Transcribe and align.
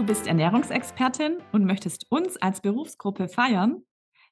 Du 0.00 0.06
bist 0.06 0.26
Ernährungsexpertin 0.26 1.42
und 1.52 1.66
möchtest 1.66 2.10
uns 2.10 2.38
als 2.38 2.62
Berufsgruppe 2.62 3.28
feiern? 3.28 3.82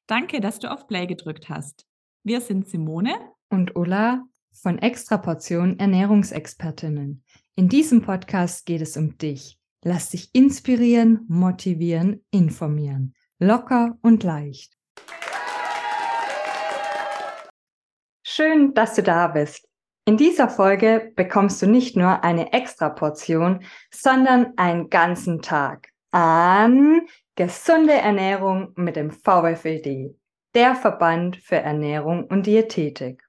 Danke, 0.07 0.41
dass 0.41 0.59
du 0.59 0.73
auf 0.73 0.87
Play 0.87 1.07
gedrückt 1.07 1.51
hast. 1.51 1.85
Wir 2.25 2.41
sind 2.41 2.67
Simone 2.67 3.13
und 3.51 3.77
Ulla 3.77 4.25
von 4.51 4.79
Extraportion 4.79 5.79
Ernährungsexpertinnen. 5.79 7.23
In 7.55 7.69
diesem 7.69 8.01
Podcast 8.01 8.65
geht 8.65 8.81
es 8.81 8.97
um 8.97 9.19
dich. 9.19 9.61
Lass 9.85 10.09
dich 10.09 10.31
inspirieren, 10.33 11.27
motivieren, 11.29 12.25
informieren. 12.31 13.13
Locker 13.39 13.99
und 14.01 14.23
leicht. 14.23 14.75
Schön, 18.23 18.73
dass 18.73 18.95
du 18.95 19.03
da 19.03 19.29
bist. 19.29 19.68
In 20.09 20.17
dieser 20.17 20.49
Folge 20.49 21.13
bekommst 21.17 21.61
du 21.61 21.67
nicht 21.67 21.95
nur 21.95 22.25
eine 22.25 22.55
Extraportion, 22.55 23.63
sondern 23.91 24.55
einen 24.57 24.89
ganzen 24.89 25.43
Tag 25.43 25.91
an 26.13 27.03
gesunde 27.37 27.93
Ernährung 27.93 28.73
mit 28.75 28.97
dem 28.97 29.11
VfED, 29.11 30.17
der 30.55 30.75
Verband 30.77 31.37
für 31.37 31.57
Ernährung 31.57 32.25
und 32.25 32.47
Diätetik. 32.47 33.23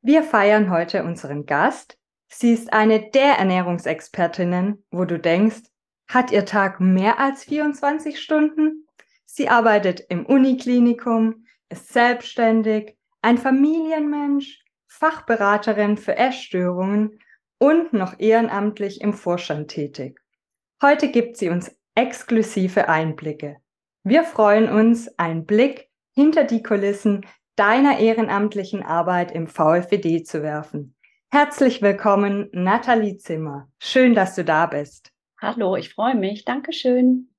Wir 0.00 0.24
feiern 0.24 0.70
heute 0.70 1.04
unseren 1.04 1.46
Gast. 1.46 1.96
Sie 2.26 2.52
ist 2.52 2.72
eine 2.72 3.08
der 3.12 3.38
Ernährungsexpertinnen, 3.38 4.84
wo 4.90 5.04
du 5.04 5.20
denkst, 5.20 5.70
hat 6.08 6.32
ihr 6.32 6.44
Tag 6.44 6.80
mehr 6.80 7.20
als 7.20 7.44
24 7.44 8.20
Stunden? 8.20 8.88
Sie 9.24 9.48
arbeitet 9.48 10.00
im 10.08 10.26
Uniklinikum, 10.26 11.46
ist 11.68 11.92
selbstständig, 11.92 12.96
ein 13.20 13.38
Familienmensch, 13.38 14.61
Fachberaterin 14.98 15.96
für 15.96 16.16
Essstörungen 16.16 17.18
und 17.58 17.92
noch 17.92 18.20
ehrenamtlich 18.20 19.00
im 19.00 19.14
Vorstand 19.14 19.68
tätig. 19.68 20.20
Heute 20.82 21.10
gibt 21.10 21.38
sie 21.38 21.48
uns 21.48 21.74
exklusive 21.94 22.88
Einblicke. 22.88 23.56
Wir 24.04 24.22
freuen 24.22 24.68
uns, 24.68 25.18
einen 25.18 25.46
Blick 25.46 25.88
hinter 26.12 26.44
die 26.44 26.62
Kulissen 26.62 27.26
deiner 27.56 27.98
ehrenamtlichen 27.98 28.82
Arbeit 28.82 29.32
im 29.32 29.48
VfWD 29.48 30.24
zu 30.24 30.42
werfen. 30.42 30.94
Herzlich 31.30 31.80
willkommen, 31.80 32.50
Nathalie 32.52 33.16
Zimmer. 33.16 33.70
Schön, 33.78 34.14
dass 34.14 34.34
du 34.34 34.44
da 34.44 34.66
bist. 34.66 35.10
Hallo, 35.40 35.74
ich 35.74 35.94
freue 35.94 36.16
mich. 36.16 36.44
Dankeschön. 36.44 37.30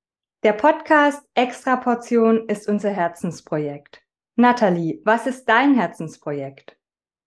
Der 0.42 0.54
Podcast 0.54 1.24
Extra 1.36 1.76
Portion 1.76 2.50
ist 2.50 2.68
unser 2.68 2.90
Herzensprojekt. 2.90 4.02
Nathalie, 4.36 5.02
was 5.06 5.28
ist 5.28 5.46
dein 5.46 5.76
Herzensprojekt? 5.76 6.78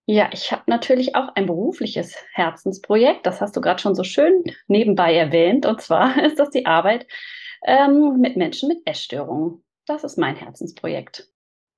Ja, 0.08 0.30
ich 0.32 0.52
habe 0.52 0.62
natürlich 0.66 1.16
auch 1.16 1.34
ein 1.34 1.46
berufliches 1.46 2.14
Herzensprojekt. 2.32 3.26
Das 3.26 3.40
hast 3.40 3.56
du 3.56 3.60
gerade 3.60 3.82
schon 3.82 3.96
so 3.96 4.04
schön 4.04 4.44
nebenbei 4.68 5.16
erwähnt. 5.16 5.66
Und 5.66 5.80
zwar 5.80 6.16
ist 6.24 6.38
das 6.38 6.50
die 6.50 6.64
Arbeit 6.64 7.08
ähm, 7.66 8.18
mit 8.20 8.36
Menschen 8.36 8.68
mit 8.68 8.86
Essstörungen. 8.86 9.64
Das 9.84 10.04
ist 10.04 10.16
mein 10.16 10.36
Herzensprojekt. 10.36 11.28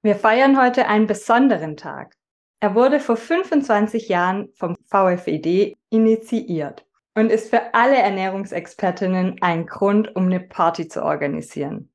Wir 0.03 0.15
feiern 0.15 0.61
heute 0.61 0.87
einen 0.89 1.07
besonderen 1.07 1.77
Tag. 1.79 2.15
Er 2.61 2.75
wurde 2.75 3.01
vor 3.01 3.17
25 3.17 4.09
Jahren 4.09 4.51
vom 4.55 4.77
VfED 4.87 5.77
initiiert 5.89 6.85
und 7.15 7.31
ist 7.31 7.49
für 7.49 7.73
alle 7.73 7.97
Ernährungsexpertinnen 7.97 9.41
ein 9.41 9.67
Grund, 9.67 10.15
um 10.17 10.27
eine 10.27 10.41
Party 10.41 10.87
zu 10.87 11.03
organisieren. 11.03 11.91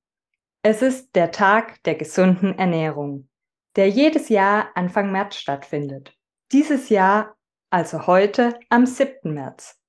Es 0.64 0.81
ist 0.81 1.16
der 1.16 1.31
Tag 1.31 1.84
der 1.84 1.95
gesunden 1.95 2.58
Ernährung, 2.58 3.28
der 3.75 3.90
jedes 3.90 4.30
Jahr 4.30 4.70
Anfang 4.75 5.12
März 5.12 5.36
stattfindet. 5.36 6.16
Dieses 6.54 6.90
Jahr, 6.90 7.36
also 7.72 8.06
heute, 8.06 8.59
am 8.70 8.86
7. 8.86 9.34
März. 9.34 9.82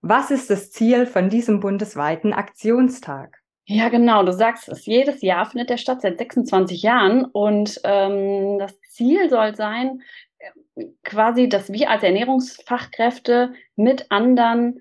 Was 0.00 0.30
ist 0.30 0.48
das 0.48 0.70
Ziel 0.70 1.04
von 1.04 1.28
diesem 1.28 1.60
bundesweiten 1.60 2.32
Aktionstag? 2.32 3.36
Ja, 3.66 3.90
genau, 3.90 4.22
du 4.22 4.32
sagst 4.32 4.70
es. 4.70 4.86
Jedes 4.86 5.20
Jahr 5.20 5.44
findet 5.44 5.68
der 5.68 5.76
statt 5.76 6.00
seit 6.00 6.16
26 6.16 6.80
Jahren 6.80 7.26
und 7.26 7.78
ähm, 7.84 8.58
das 8.58 8.80
Ziel 8.88 9.28
soll 9.28 9.54
sein, 9.54 10.00
quasi, 11.04 11.46
dass 11.46 11.70
wir 11.70 11.90
als 11.90 12.02
Ernährungsfachkräfte 12.02 13.52
mit 13.76 14.10
anderen 14.10 14.78
äh, 14.78 14.80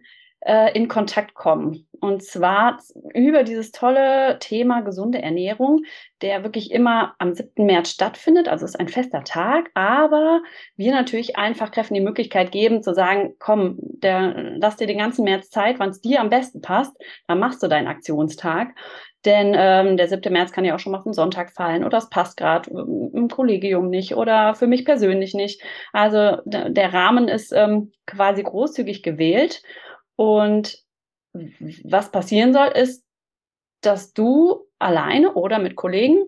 in 0.73 0.87
Kontakt 0.87 1.33
kommen. 1.33 1.87
Und 1.99 2.23
zwar 2.23 2.77
über 3.13 3.43
dieses 3.43 3.71
tolle 3.71 4.37
Thema 4.39 4.81
gesunde 4.81 5.21
Ernährung, 5.21 5.83
der 6.21 6.43
wirklich 6.43 6.71
immer 6.71 7.15
am 7.19 7.33
7. 7.33 7.65
März 7.65 7.89
stattfindet. 7.89 8.47
Also 8.47 8.65
es 8.65 8.71
ist 8.71 8.79
ein 8.79 8.87
fester 8.87 9.23
Tag, 9.23 9.69
aber 9.73 10.41
wir 10.75 10.91
natürlich 10.91 11.37
allen 11.37 11.55
Fachkräften 11.55 11.95
die 11.95 12.01
Möglichkeit 12.01 12.51
geben 12.51 12.83
zu 12.83 12.93
sagen, 12.93 13.33
komm, 13.39 13.77
der, 13.79 14.55
lass 14.57 14.77
dir 14.77 14.87
den 14.87 14.99
ganzen 14.99 15.23
März 15.23 15.49
Zeit, 15.49 15.79
wann 15.79 15.89
es 15.89 16.01
dir 16.01 16.21
am 16.21 16.29
besten 16.29 16.61
passt, 16.61 16.95
dann 17.27 17.39
machst 17.39 17.61
du 17.63 17.67
deinen 17.67 17.87
Aktionstag. 17.87 18.75
Denn 19.25 19.55
ähm, 19.57 19.97
der 19.97 20.07
7. 20.07 20.31
März 20.31 20.51
kann 20.51 20.63
ja 20.63 20.75
auch 20.75 20.79
schon 20.79 20.91
mal 20.91 20.99
auf 20.99 21.03
den 21.03 21.13
Sonntag 21.13 21.51
fallen 21.51 21.83
oder 21.83 21.97
es 21.97 22.09
passt 22.09 22.37
gerade 22.37 22.69
im 22.69 23.27
Kollegium 23.27 23.89
nicht 23.89 24.15
oder 24.15 24.53
für 24.53 24.67
mich 24.67 24.85
persönlich 24.85 25.33
nicht. 25.33 25.61
Also 25.91 26.37
der 26.45 26.93
Rahmen 26.93 27.27
ist 27.27 27.51
ähm, 27.51 27.91
quasi 28.05 28.43
großzügig 28.43 29.03
gewählt. 29.03 29.63
Und 30.17 30.83
was 31.83 32.11
passieren 32.11 32.51
soll, 32.51 32.67
ist, 32.67 33.05
dass 33.81 34.13
du 34.13 34.67
alleine 34.79 35.33
oder 35.35 35.59
mit 35.59 35.75
Kollegen 35.75 36.25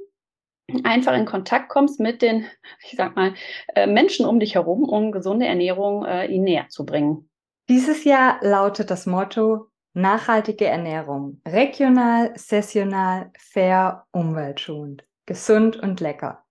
einfach 0.84 1.14
in 1.14 1.26
Kontakt 1.26 1.70
kommst 1.70 2.00
mit 2.00 2.22
den, 2.22 2.46
ich 2.84 2.96
sag 2.96 3.16
mal, 3.16 3.34
äh, 3.76 3.88
Menschen 3.88 4.26
um 4.26 4.40
dich 4.40 4.56
herum, 4.56 4.84
um 4.84 5.12
gesunde 5.12 5.48
Ernährung 5.48 6.06
äh, 6.06 6.28
ihnen 6.28 6.46
näher 6.46 6.70
zu 6.70 6.86
bringen. 6.86 7.30
Dieses 7.68 8.04
Jahr 8.04 8.38
lautet 8.42 8.90
das 8.90 9.06
Motto 9.06 9.68
Nachhaltige 9.94 10.68
Ernährung. 10.68 11.42
Regional, 11.48 12.32
sessional, 12.36 13.32
fair, 13.38 14.06
umweltschonend, 14.12 15.04
gesund 15.26 15.78
und 15.78 16.00
lecker. 16.00 16.46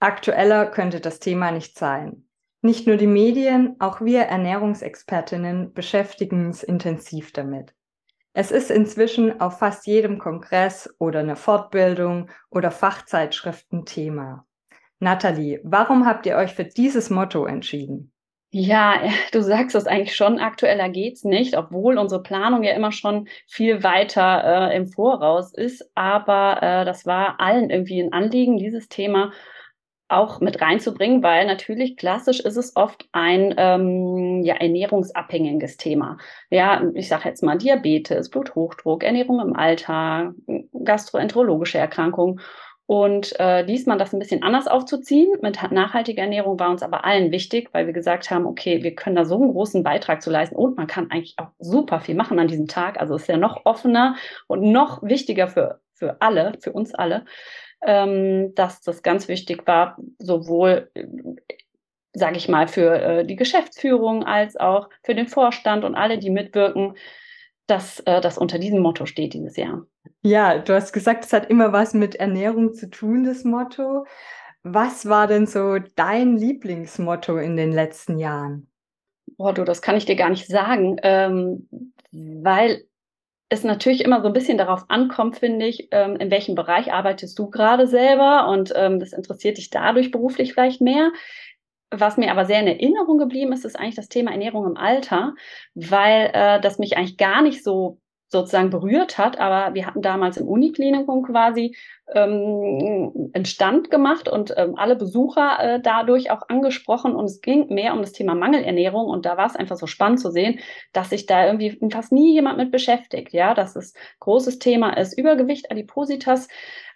Aktueller 0.00 0.66
könnte 0.66 1.00
das 1.00 1.20
Thema 1.20 1.52
nicht 1.52 1.78
sein. 1.78 2.28
Nicht 2.64 2.86
nur 2.86 2.96
die 2.96 3.08
Medien, 3.08 3.74
auch 3.80 4.00
wir 4.00 4.22
Ernährungsexpertinnen 4.22 5.72
beschäftigen 5.72 6.46
uns 6.46 6.62
intensiv 6.62 7.32
damit. 7.32 7.74
Es 8.34 8.52
ist 8.52 8.70
inzwischen 8.70 9.40
auf 9.40 9.58
fast 9.58 9.84
jedem 9.86 10.20
Kongress 10.20 10.88
oder 10.98 11.18
eine 11.18 11.34
Fortbildung 11.34 12.30
oder 12.50 12.70
Fachzeitschriften 12.70 13.84
Thema. 13.84 14.46
Nathalie, 15.00 15.60
warum 15.64 16.06
habt 16.06 16.24
ihr 16.24 16.36
euch 16.36 16.54
für 16.54 16.64
dieses 16.64 17.10
Motto 17.10 17.46
entschieden? 17.46 18.12
Ja, 18.52 19.00
du 19.32 19.42
sagst 19.42 19.74
es 19.74 19.86
eigentlich 19.88 20.14
schon, 20.14 20.38
aktueller 20.38 20.88
geht's 20.88 21.24
nicht, 21.24 21.56
obwohl 21.56 21.98
unsere 21.98 22.22
Planung 22.22 22.62
ja 22.62 22.74
immer 22.74 22.92
schon 22.92 23.26
viel 23.48 23.82
weiter 23.82 24.70
äh, 24.70 24.76
im 24.76 24.86
Voraus 24.86 25.52
ist. 25.52 25.90
Aber 25.96 26.62
äh, 26.62 26.84
das 26.84 27.06
war 27.06 27.40
allen 27.40 27.70
irgendwie 27.70 28.00
ein 28.00 28.12
Anliegen, 28.12 28.56
dieses 28.56 28.88
Thema 28.88 29.32
auch 30.12 30.40
mit 30.40 30.60
reinzubringen, 30.60 31.22
weil 31.22 31.46
natürlich 31.46 31.96
klassisch 31.96 32.40
ist 32.40 32.56
es 32.56 32.76
oft 32.76 33.08
ein 33.12 33.54
ähm, 33.56 34.42
ja, 34.42 34.54
ernährungsabhängiges 34.56 35.76
Thema. 35.76 36.18
Ja, 36.50 36.82
ich 36.94 37.08
sage 37.08 37.28
jetzt 37.28 37.42
mal 37.42 37.58
Diabetes, 37.58 38.30
Bluthochdruck, 38.30 39.02
Ernährung 39.02 39.40
im 39.40 39.56
Alter, 39.56 40.34
gastroenterologische 40.84 41.78
Erkrankungen. 41.78 42.40
Und 42.86 43.38
äh, 43.40 43.64
diesmal 43.64 43.96
das 43.96 44.12
ein 44.12 44.18
bisschen 44.18 44.42
anders 44.42 44.66
aufzuziehen 44.66 45.38
mit 45.40 45.58
nachhaltiger 45.70 46.22
Ernährung 46.22 46.58
war 46.58 46.68
uns 46.68 46.82
aber 46.82 47.04
allen 47.04 47.30
wichtig, 47.30 47.70
weil 47.72 47.86
wir 47.86 47.94
gesagt 47.94 48.30
haben, 48.30 48.44
okay, 48.44 48.82
wir 48.82 48.94
können 48.94 49.16
da 49.16 49.24
so 49.24 49.40
einen 49.40 49.52
großen 49.52 49.82
Beitrag 49.82 50.20
zu 50.20 50.30
leisten 50.30 50.56
und 50.56 50.76
man 50.76 50.88
kann 50.88 51.10
eigentlich 51.10 51.34
auch 51.38 51.48
super 51.58 52.00
viel 52.00 52.16
machen 52.16 52.38
an 52.38 52.48
diesem 52.48 52.66
Tag. 52.66 53.00
Also 53.00 53.14
ist 53.14 53.28
ja 53.28 53.36
noch 53.36 53.64
offener 53.64 54.16
und 54.46 54.62
noch 54.62 55.02
wichtiger 55.02 55.48
für, 55.48 55.80
für 55.94 56.16
alle, 56.20 56.52
für 56.60 56.72
uns 56.72 56.92
alle 56.94 57.24
ähm, 57.82 58.54
dass 58.54 58.80
das 58.80 59.02
ganz 59.02 59.28
wichtig 59.28 59.66
war, 59.66 59.96
sowohl, 60.18 60.90
sage 62.12 62.36
ich 62.36 62.48
mal, 62.48 62.68
für 62.68 62.94
äh, 62.94 63.26
die 63.26 63.36
Geschäftsführung 63.36 64.24
als 64.24 64.56
auch 64.56 64.88
für 65.02 65.14
den 65.14 65.28
Vorstand 65.28 65.84
und 65.84 65.94
alle, 65.94 66.18
die 66.18 66.30
mitwirken, 66.30 66.94
dass 67.66 68.00
äh, 68.00 68.20
das 68.20 68.38
unter 68.38 68.58
diesem 68.58 68.80
Motto 68.80 69.06
steht 69.06 69.34
dieses 69.34 69.56
Jahr. 69.56 69.86
Ja, 70.22 70.58
du 70.58 70.74
hast 70.74 70.92
gesagt, 70.92 71.24
es 71.24 71.32
hat 71.32 71.50
immer 71.50 71.72
was 71.72 71.94
mit 71.94 72.16
Ernährung 72.16 72.74
zu 72.74 72.90
tun, 72.90 73.24
das 73.24 73.44
Motto. 73.44 74.04
Was 74.62 75.08
war 75.08 75.26
denn 75.26 75.46
so 75.46 75.78
dein 75.96 76.36
Lieblingsmotto 76.36 77.38
in 77.38 77.56
den 77.56 77.72
letzten 77.72 78.18
Jahren? 78.18 78.68
Boah, 79.36 79.52
du, 79.52 79.64
das 79.64 79.82
kann 79.82 79.96
ich 79.96 80.04
dir 80.04 80.14
gar 80.14 80.30
nicht 80.30 80.46
sagen, 80.46 80.98
ähm, 81.02 81.68
weil 82.12 82.84
es 83.52 83.64
natürlich 83.64 84.02
immer 84.02 84.22
so 84.22 84.28
ein 84.28 84.32
bisschen 84.32 84.56
darauf 84.56 84.86
ankommt, 84.88 85.36
finde 85.36 85.66
ich, 85.66 85.88
ähm, 85.90 86.16
in 86.16 86.30
welchem 86.30 86.54
Bereich 86.54 86.90
arbeitest 86.90 87.38
du 87.38 87.50
gerade 87.50 87.86
selber 87.86 88.48
und 88.48 88.72
ähm, 88.74 88.98
das 88.98 89.12
interessiert 89.12 89.58
dich 89.58 89.68
dadurch 89.68 90.10
beruflich 90.10 90.54
vielleicht 90.54 90.80
mehr. 90.80 91.12
Was 91.90 92.16
mir 92.16 92.30
aber 92.30 92.46
sehr 92.46 92.60
in 92.60 92.66
Erinnerung 92.66 93.18
geblieben 93.18 93.52
ist, 93.52 93.66
ist 93.66 93.78
eigentlich 93.78 93.96
das 93.96 94.08
Thema 94.08 94.30
Ernährung 94.30 94.64
im 94.64 94.78
Alter, 94.78 95.34
weil 95.74 96.30
äh, 96.32 96.60
das 96.62 96.78
mich 96.78 96.96
eigentlich 96.96 97.18
gar 97.18 97.42
nicht 97.42 97.62
so 97.62 98.00
sozusagen 98.32 98.70
berührt 98.70 99.18
hat. 99.18 99.38
Aber 99.38 99.74
wir 99.74 99.86
hatten 99.86 100.02
damals 100.02 100.38
im 100.38 100.48
Uniklinikum 100.48 101.22
quasi 101.22 101.76
ähm, 102.12 103.30
einen 103.34 103.44
Stand 103.44 103.90
gemacht 103.90 104.28
und 104.28 104.52
ähm, 104.56 104.74
alle 104.76 104.96
Besucher 104.96 105.58
äh, 105.60 105.80
dadurch 105.80 106.30
auch 106.30 106.48
angesprochen. 106.48 107.14
Und 107.14 107.26
es 107.26 107.40
ging 107.40 107.68
mehr 107.68 107.92
um 107.92 108.00
das 108.00 108.12
Thema 108.12 108.34
Mangelernährung. 108.34 109.06
Und 109.06 109.26
da 109.26 109.36
war 109.36 109.46
es 109.46 109.56
einfach 109.56 109.76
so 109.76 109.86
spannend 109.86 110.20
zu 110.20 110.30
sehen, 110.30 110.58
dass 110.92 111.10
sich 111.10 111.26
da 111.26 111.46
irgendwie 111.46 111.78
fast 111.92 112.10
nie 112.10 112.32
jemand 112.32 112.58
mit 112.58 112.72
beschäftigt. 112.72 113.32
Ja, 113.32 113.54
dass 113.54 113.76
es 113.76 113.94
großes 114.20 114.58
Thema 114.58 114.96
ist. 114.96 115.16
Übergewicht, 115.16 115.70
Adipositas, 115.70 116.48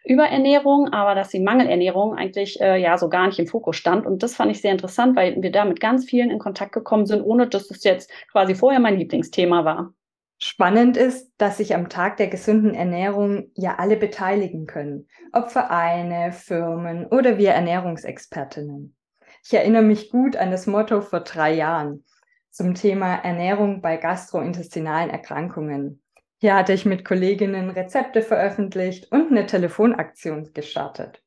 Überernährung, 0.04 0.92
aber 0.92 1.14
dass 1.14 1.30
die 1.30 1.40
Mangelernährung 1.40 2.14
eigentlich 2.14 2.60
äh, 2.60 2.80
ja 2.80 2.96
so 2.96 3.08
gar 3.08 3.26
nicht 3.26 3.38
im 3.38 3.46
Fokus 3.46 3.76
stand. 3.76 4.06
Und 4.06 4.22
das 4.22 4.36
fand 4.36 4.50
ich 4.52 4.60
sehr 4.60 4.72
interessant, 4.72 5.16
weil 5.16 5.42
wir 5.42 5.52
da 5.52 5.64
mit 5.64 5.80
ganz 5.80 6.04
vielen 6.04 6.30
in 6.30 6.38
Kontakt 6.38 6.72
gekommen 6.72 7.06
sind, 7.06 7.22
ohne 7.22 7.48
dass 7.48 7.70
es 7.70 7.84
jetzt 7.84 8.10
quasi 8.30 8.54
vorher 8.54 8.80
mein 8.80 8.98
Lieblingsthema 8.98 9.64
war. 9.64 9.92
Spannend 10.38 10.98
ist, 10.98 11.32
dass 11.38 11.56
sich 11.56 11.74
am 11.74 11.88
Tag 11.88 12.18
der 12.18 12.28
gesunden 12.28 12.74
Ernährung 12.74 13.50
ja 13.54 13.76
alle 13.76 13.96
beteiligen 13.96 14.66
können, 14.66 15.08
ob 15.32 15.50
Vereine, 15.50 16.32
Firmen 16.32 17.06
oder 17.06 17.38
wir 17.38 17.52
Ernährungsexpertinnen. 17.52 18.94
Ich 19.44 19.54
erinnere 19.54 19.82
mich 19.82 20.10
gut 20.10 20.36
an 20.36 20.50
das 20.50 20.66
Motto 20.66 21.00
vor 21.00 21.20
drei 21.20 21.54
Jahren 21.54 22.04
zum 22.50 22.74
Thema 22.74 23.14
Ernährung 23.16 23.80
bei 23.80 23.96
gastrointestinalen 23.96 25.08
Erkrankungen. 25.08 26.02
Hier 26.38 26.54
hatte 26.54 26.74
ich 26.74 26.84
mit 26.84 27.04
Kolleginnen 27.04 27.70
Rezepte 27.70 28.20
veröffentlicht 28.20 29.10
und 29.12 29.30
eine 29.30 29.46
Telefonaktion 29.46 30.52
gestartet. 30.52 31.22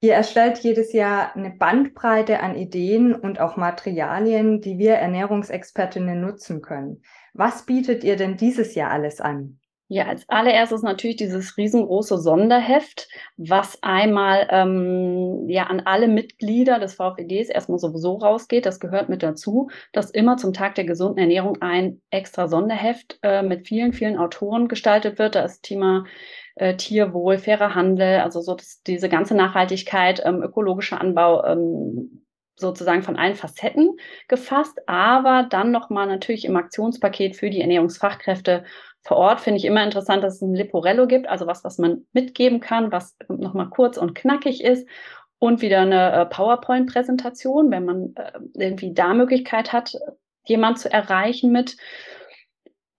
Ihr 0.00 0.14
erstellt 0.14 0.58
jedes 0.58 0.92
Jahr 0.92 1.36
eine 1.36 1.50
Bandbreite 1.50 2.40
an 2.40 2.56
Ideen 2.56 3.14
und 3.14 3.38
auch 3.38 3.56
Materialien, 3.56 4.60
die 4.60 4.78
wir 4.78 4.94
Ernährungsexpertinnen 4.94 6.20
nutzen 6.20 6.62
können. 6.62 7.02
Was 7.34 7.66
bietet 7.66 8.04
ihr 8.04 8.16
denn 8.16 8.36
dieses 8.36 8.74
Jahr 8.74 8.90
alles 8.90 9.20
an? 9.20 9.60
Ja, 9.92 10.06
als 10.06 10.28
allererstes 10.28 10.82
natürlich 10.82 11.16
dieses 11.16 11.56
riesengroße 11.56 12.16
Sonderheft, 12.18 13.08
was 13.36 13.82
einmal 13.82 14.46
ähm, 14.48 15.48
ja 15.48 15.64
an 15.64 15.80
alle 15.80 16.06
Mitglieder 16.06 16.78
des 16.78 16.94
VfEDs 16.94 17.48
erstmal 17.48 17.80
sowieso 17.80 18.14
rausgeht. 18.14 18.66
Das 18.66 18.78
gehört 18.78 19.08
mit 19.08 19.24
dazu, 19.24 19.68
dass 19.92 20.12
immer 20.12 20.36
zum 20.36 20.52
Tag 20.52 20.76
der 20.76 20.84
gesunden 20.84 21.18
Ernährung 21.18 21.60
ein 21.60 22.00
extra 22.10 22.46
Sonderheft 22.46 23.18
äh, 23.22 23.42
mit 23.42 23.66
vielen, 23.66 23.92
vielen 23.92 24.16
Autoren 24.16 24.68
gestaltet 24.68 25.18
wird. 25.18 25.34
Da 25.34 25.44
ist 25.44 25.64
Thema 25.64 26.04
äh, 26.54 26.76
Tierwohl, 26.76 27.38
fairer 27.38 27.74
Handel, 27.74 28.20
also 28.20 28.40
so 28.42 28.54
das, 28.54 28.82
diese 28.86 29.08
ganze 29.08 29.34
Nachhaltigkeit, 29.34 30.22
ähm, 30.24 30.40
ökologischer 30.40 31.00
Anbau 31.00 31.44
ähm, 31.44 32.22
sozusagen 32.60 33.02
von 33.02 33.16
allen 33.16 33.34
Facetten 33.34 33.96
gefasst, 34.28 34.78
aber 34.86 35.46
dann 35.48 35.70
nochmal 35.70 36.06
natürlich 36.06 36.44
im 36.44 36.56
Aktionspaket 36.56 37.36
für 37.36 37.50
die 37.50 37.60
Ernährungsfachkräfte 37.60 38.64
vor 39.02 39.16
Ort 39.16 39.40
finde 39.40 39.58
ich 39.58 39.64
immer 39.64 39.82
interessant, 39.82 40.22
dass 40.22 40.36
es 40.36 40.42
ein 40.42 40.54
Liporello 40.54 41.06
gibt, 41.06 41.26
also 41.26 41.46
was, 41.46 41.64
was 41.64 41.78
man 41.78 42.06
mitgeben 42.12 42.60
kann, 42.60 42.92
was 42.92 43.16
nochmal 43.28 43.70
kurz 43.70 43.96
und 43.96 44.14
knackig 44.14 44.62
ist 44.62 44.86
und 45.38 45.62
wieder 45.62 45.80
eine 45.80 46.12
äh, 46.12 46.26
PowerPoint-Präsentation, 46.26 47.70
wenn 47.70 47.84
man 47.86 48.14
äh, 48.16 48.32
irgendwie 48.54 48.92
da 48.92 49.14
Möglichkeit 49.14 49.72
hat, 49.72 49.96
jemand 50.44 50.78
zu 50.78 50.92
erreichen 50.92 51.50
mit. 51.50 51.76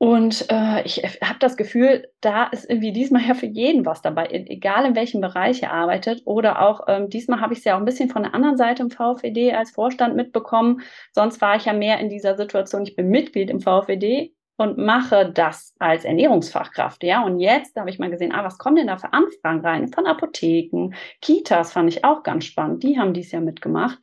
Und 0.01 0.47
äh, 0.49 0.81
ich 0.81 0.97
habe 0.97 1.37
das 1.37 1.55
Gefühl, 1.55 2.07
da 2.21 2.45
ist 2.45 2.67
irgendwie 2.67 2.91
diesmal 2.91 3.21
ja 3.21 3.35
für 3.35 3.45
jeden 3.45 3.85
was 3.85 4.01
dabei, 4.01 4.29
egal 4.31 4.83
in 4.87 4.95
welchem 4.95 5.21
Bereich 5.21 5.61
er 5.61 5.73
arbeitet. 5.73 6.23
Oder 6.25 6.59
auch 6.59 6.85
ähm, 6.87 7.07
diesmal 7.07 7.39
habe 7.39 7.53
ich 7.53 7.59
es 7.59 7.65
ja 7.65 7.75
auch 7.75 7.79
ein 7.79 7.85
bisschen 7.85 8.09
von 8.09 8.23
der 8.23 8.33
anderen 8.33 8.57
Seite 8.57 8.81
im 8.81 8.89
VfED 8.89 9.53
als 9.53 9.69
Vorstand 9.69 10.15
mitbekommen. 10.15 10.81
Sonst 11.11 11.39
war 11.39 11.55
ich 11.55 11.65
ja 11.65 11.73
mehr 11.73 11.99
in 11.99 12.09
dieser 12.09 12.35
Situation, 12.35 12.81
ich 12.81 12.95
bin 12.95 13.09
Mitglied 13.09 13.51
im 13.51 13.59
VfED 13.61 14.33
und 14.57 14.79
mache 14.79 15.31
das 15.31 15.75
als 15.77 16.03
Ernährungsfachkraft. 16.03 17.03
Ja, 17.03 17.23
und 17.23 17.39
jetzt 17.39 17.75
habe 17.75 17.91
ich 17.91 17.99
mal 17.99 18.09
gesehen, 18.09 18.31
ah, 18.31 18.43
was 18.43 18.57
kommen 18.57 18.77
denn 18.77 18.87
da 18.87 18.97
für 18.97 19.13
Anfragen 19.13 19.61
rein? 19.61 19.87
Von 19.89 20.07
Apotheken, 20.07 20.95
Kitas 21.21 21.73
fand 21.73 21.89
ich 21.89 22.03
auch 22.03 22.23
ganz 22.23 22.45
spannend. 22.45 22.81
Die 22.81 22.97
haben 22.97 23.13
dies 23.13 23.31
Jahr 23.31 23.43
mitgemacht. 23.43 23.99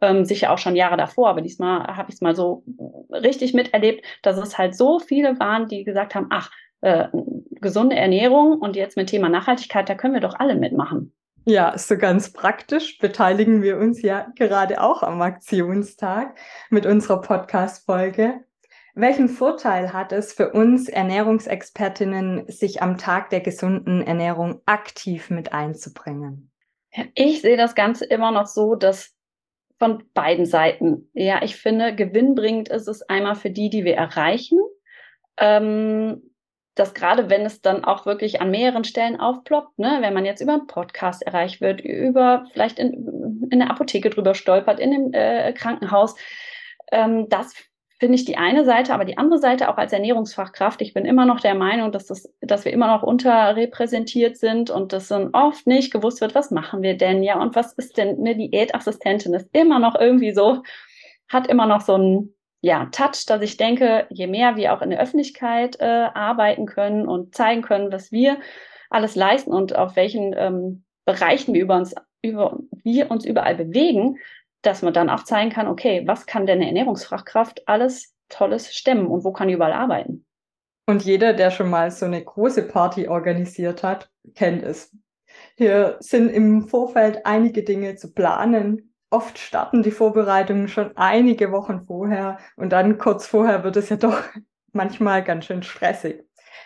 Ähm, 0.00 0.24
sicher 0.24 0.52
auch 0.52 0.58
schon 0.58 0.76
Jahre 0.76 0.96
davor, 0.96 1.28
aber 1.28 1.40
diesmal 1.40 1.86
habe 1.96 2.10
ich 2.10 2.16
es 2.16 2.20
mal 2.20 2.36
so 2.36 2.62
richtig 3.10 3.52
miterlebt, 3.54 4.04
dass 4.22 4.36
es 4.38 4.56
halt 4.56 4.76
so 4.76 5.00
viele 5.00 5.38
waren, 5.40 5.66
die 5.66 5.82
gesagt 5.84 6.14
haben, 6.14 6.28
ach, 6.30 6.50
äh, 6.80 7.08
gesunde 7.60 7.96
Ernährung 7.96 8.58
und 8.58 8.76
jetzt 8.76 8.96
mit 8.96 9.08
Thema 9.08 9.28
Nachhaltigkeit, 9.28 9.88
da 9.88 9.94
können 9.94 10.14
wir 10.14 10.20
doch 10.20 10.38
alle 10.38 10.54
mitmachen. 10.54 11.12
Ja, 11.44 11.76
so 11.78 11.96
ganz 11.96 12.32
praktisch 12.32 12.98
beteiligen 12.98 13.62
wir 13.62 13.78
uns 13.78 14.02
ja 14.02 14.26
gerade 14.36 14.82
auch 14.82 15.02
am 15.02 15.22
Aktionstag 15.22 16.36
mit 16.68 16.84
unserer 16.84 17.20
Podcast-Folge. 17.20 18.44
Welchen 18.94 19.28
Vorteil 19.28 19.92
hat 19.92 20.12
es 20.12 20.32
für 20.32 20.50
uns 20.50 20.88
Ernährungsexpertinnen, 20.88 22.48
sich 22.48 22.82
am 22.82 22.98
Tag 22.98 23.30
der 23.30 23.40
gesunden 23.40 24.02
Ernährung 24.02 24.60
aktiv 24.66 25.30
mit 25.30 25.52
einzubringen? 25.52 26.50
Ich 27.14 27.40
sehe 27.40 27.56
das 27.56 27.74
Ganze 27.74 28.04
immer 28.04 28.30
noch 28.30 28.46
so, 28.46 28.74
dass 28.74 29.14
von 29.78 30.04
beiden 30.12 30.46
Seiten. 30.46 31.10
Ja, 31.14 31.42
ich 31.42 31.56
finde, 31.56 31.94
gewinnbringend 31.94 32.68
ist 32.68 32.88
es 32.88 33.02
einmal 33.02 33.34
für 33.34 33.50
die, 33.50 33.70
die 33.70 33.84
wir 33.84 33.96
erreichen, 33.96 34.58
ähm, 35.36 36.22
dass 36.74 36.94
gerade 36.94 37.28
wenn 37.28 37.42
es 37.42 37.60
dann 37.60 37.84
auch 37.84 38.06
wirklich 38.06 38.40
an 38.40 38.50
mehreren 38.50 38.84
Stellen 38.84 39.18
aufploppt, 39.18 39.78
ne, 39.78 39.98
wenn 40.00 40.14
man 40.14 40.24
jetzt 40.24 40.40
über 40.40 40.52
einen 40.52 40.66
Podcast 40.66 41.22
erreicht 41.22 41.60
wird, 41.60 41.80
über 41.80 42.46
vielleicht 42.52 42.78
in, 42.78 43.48
in 43.50 43.58
der 43.58 43.70
Apotheke 43.70 44.10
drüber 44.10 44.34
stolpert, 44.34 44.78
in 44.78 44.90
dem 44.92 45.12
äh, 45.12 45.52
Krankenhaus, 45.52 46.14
ähm, 46.92 47.28
das 47.28 47.54
finde 47.98 48.14
ich 48.14 48.24
die 48.24 48.36
eine 48.36 48.64
Seite, 48.64 48.94
aber 48.94 49.04
die 49.04 49.18
andere 49.18 49.40
Seite 49.40 49.68
auch 49.68 49.76
als 49.76 49.92
Ernährungsfachkraft. 49.92 50.80
Ich 50.82 50.94
bin 50.94 51.04
immer 51.04 51.26
noch 51.26 51.40
der 51.40 51.54
Meinung, 51.54 51.90
dass, 51.90 52.06
das, 52.06 52.32
dass 52.40 52.64
wir 52.64 52.72
immer 52.72 52.86
noch 52.86 53.02
unterrepräsentiert 53.02 54.36
sind 54.36 54.70
und 54.70 54.92
dass 54.92 55.08
dann 55.08 55.30
oft 55.32 55.66
nicht 55.66 55.92
gewusst 55.92 56.20
wird, 56.20 56.34
was 56.34 56.50
machen 56.50 56.82
wir 56.82 56.96
denn 56.96 57.22
ja 57.22 57.40
und 57.40 57.56
was 57.56 57.72
ist 57.72 57.96
denn 57.96 58.18
eine 58.18 58.36
Diätassistentin 58.36 59.34
ist 59.34 59.48
immer 59.52 59.80
noch 59.80 59.96
irgendwie 59.96 60.32
so, 60.32 60.62
hat 61.28 61.48
immer 61.48 61.66
noch 61.66 61.80
so 61.80 61.94
einen 61.94 62.34
ja, 62.60 62.86
Touch, 62.86 63.26
dass 63.26 63.42
ich 63.42 63.56
denke, 63.56 64.06
je 64.10 64.26
mehr 64.26 64.56
wir 64.56 64.72
auch 64.72 64.82
in 64.82 64.90
der 64.90 65.00
Öffentlichkeit 65.00 65.76
äh, 65.80 66.08
arbeiten 66.14 66.66
können 66.66 67.06
und 67.06 67.34
zeigen 67.34 67.62
können, 67.62 67.92
was 67.92 68.12
wir 68.12 68.38
alles 68.90 69.16
leisten 69.16 69.52
und 69.52 69.76
auf 69.76 69.96
welchen 69.96 70.34
ähm, 70.36 70.84
Bereichen 71.04 71.54
wir 71.54 71.62
über 71.62 71.76
uns 71.76 71.94
über 72.20 72.58
wir 72.82 73.10
uns 73.10 73.24
überall 73.24 73.54
bewegen, 73.54 74.18
dass 74.62 74.82
man 74.82 74.92
dann 74.92 75.10
auch 75.10 75.24
zeigen 75.24 75.50
kann, 75.50 75.68
okay, 75.68 76.02
was 76.06 76.26
kann 76.26 76.46
denn 76.46 76.58
eine 76.58 76.66
Ernährungsfachkraft 76.66 77.68
alles 77.68 78.14
Tolles 78.28 78.74
stemmen 78.74 79.06
und 79.06 79.24
wo 79.24 79.32
kann 79.32 79.48
die 79.48 79.54
überall 79.54 79.72
arbeiten? 79.72 80.26
Und 80.86 81.04
jeder, 81.04 81.34
der 81.34 81.50
schon 81.50 81.70
mal 81.70 81.90
so 81.90 82.06
eine 82.06 82.22
große 82.24 82.62
Party 82.62 83.08
organisiert 83.08 83.82
hat, 83.82 84.10
kennt 84.34 84.62
es. 84.62 84.96
Hier 85.56 85.96
sind 86.00 86.30
im 86.30 86.66
Vorfeld 86.66 87.26
einige 87.26 87.62
Dinge 87.62 87.96
zu 87.96 88.12
planen. 88.12 88.94
Oft 89.10 89.38
starten 89.38 89.82
die 89.82 89.90
Vorbereitungen 89.90 90.68
schon 90.68 90.96
einige 90.96 91.52
Wochen 91.52 91.84
vorher 91.86 92.38
und 92.56 92.70
dann 92.70 92.98
kurz 92.98 93.26
vorher 93.26 93.64
wird 93.64 93.76
es 93.76 93.88
ja 93.88 93.96
doch 93.96 94.22
manchmal 94.72 95.22
ganz 95.22 95.46
schön 95.46 95.62
stressig. 95.62 96.24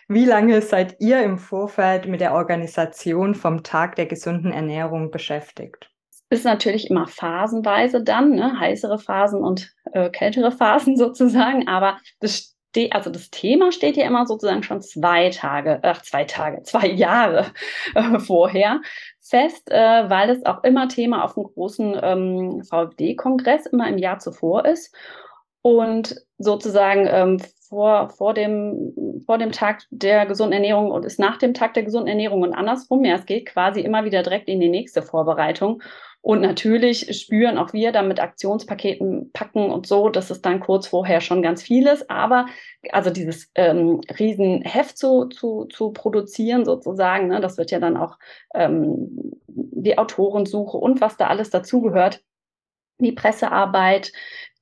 Wie 0.08 0.24
lange 0.24 0.62
seid 0.62 0.96
ihr 1.00 1.22
im 1.22 1.38
Vorfeld 1.38 2.06
mit 2.06 2.20
der 2.20 2.34
Organisation 2.34 3.34
vom 3.34 3.62
Tag 3.62 3.96
der 3.96 4.06
gesunden 4.06 4.52
Ernährung 4.52 5.10
beschäftigt? 5.10 5.91
Ist 6.32 6.44
natürlich 6.44 6.90
immer 6.90 7.06
phasenweise 7.06 8.02
dann, 8.02 8.30
ne? 8.30 8.58
heißere 8.58 8.98
Phasen 8.98 9.44
und 9.44 9.70
äh, 9.92 10.08
kältere 10.10 10.50
Phasen 10.50 10.96
sozusagen, 10.96 11.68
aber 11.68 11.98
das 12.20 12.50
also 12.90 13.10
das 13.10 13.28
Thema 13.28 13.70
steht 13.70 13.98
ja 13.98 14.06
immer 14.06 14.24
sozusagen 14.24 14.62
schon 14.62 14.80
zwei 14.80 15.28
Tage, 15.28 15.80
ach 15.82 16.00
zwei 16.00 16.24
Tage, 16.24 16.62
zwei 16.64 16.86
Jahre 16.86 17.52
äh, 17.94 18.18
vorher 18.18 18.80
fest, 19.20 19.70
äh, 19.70 20.08
weil 20.08 20.30
es 20.30 20.46
auch 20.46 20.64
immer 20.64 20.88
Thema 20.88 21.22
auf 21.22 21.34
dem 21.34 21.42
großen 21.42 22.00
ähm, 22.02 22.62
VfD-Kongress 22.64 23.66
immer 23.66 23.90
im 23.90 23.98
Jahr 23.98 24.20
zuvor 24.20 24.64
ist 24.64 24.94
und 25.60 26.16
sozusagen 26.38 27.06
ähm, 27.10 27.42
vor, 27.72 28.10
vor, 28.10 28.34
dem, 28.34 28.92
vor 29.24 29.38
dem 29.38 29.50
Tag 29.50 29.84
der 29.90 30.26
gesunden 30.26 30.52
Ernährung 30.52 30.90
und 30.90 31.06
ist 31.06 31.18
nach 31.18 31.38
dem 31.38 31.54
Tag 31.54 31.72
der 31.72 31.84
gesunden 31.84 32.08
Ernährung 32.08 32.42
und 32.42 32.52
andersrum. 32.52 33.02
Ja, 33.02 33.14
es 33.14 33.24
geht 33.24 33.46
quasi 33.46 33.80
immer 33.80 34.04
wieder 34.04 34.22
direkt 34.22 34.48
in 34.48 34.60
die 34.60 34.68
nächste 34.68 35.00
Vorbereitung. 35.00 35.82
Und 36.20 36.42
natürlich 36.42 37.18
spüren 37.18 37.56
auch 37.56 37.72
wir 37.72 37.90
dann 37.90 38.08
mit 38.08 38.20
Aktionspaketen 38.20 39.32
packen 39.32 39.70
und 39.70 39.86
so, 39.86 40.10
dass 40.10 40.28
es 40.28 40.42
dann 40.42 40.60
kurz 40.60 40.86
vorher 40.86 41.22
schon 41.22 41.40
ganz 41.40 41.62
viel 41.62 41.86
ist. 41.86 42.10
Aber 42.10 42.44
also 42.90 43.08
dieses 43.08 43.50
ähm, 43.54 44.02
Riesenheft 44.18 44.98
zu, 44.98 45.28
zu, 45.30 45.64
zu 45.64 45.92
produzieren 45.92 46.66
sozusagen, 46.66 47.28
ne, 47.28 47.40
das 47.40 47.56
wird 47.56 47.70
ja 47.70 47.80
dann 47.80 47.96
auch 47.96 48.18
ähm, 48.54 49.08
die 49.46 49.96
Autorensuche 49.96 50.76
und 50.76 51.00
was 51.00 51.16
da 51.16 51.28
alles 51.28 51.48
dazugehört, 51.48 52.22
die 53.02 53.12
Pressearbeit, 53.12 54.12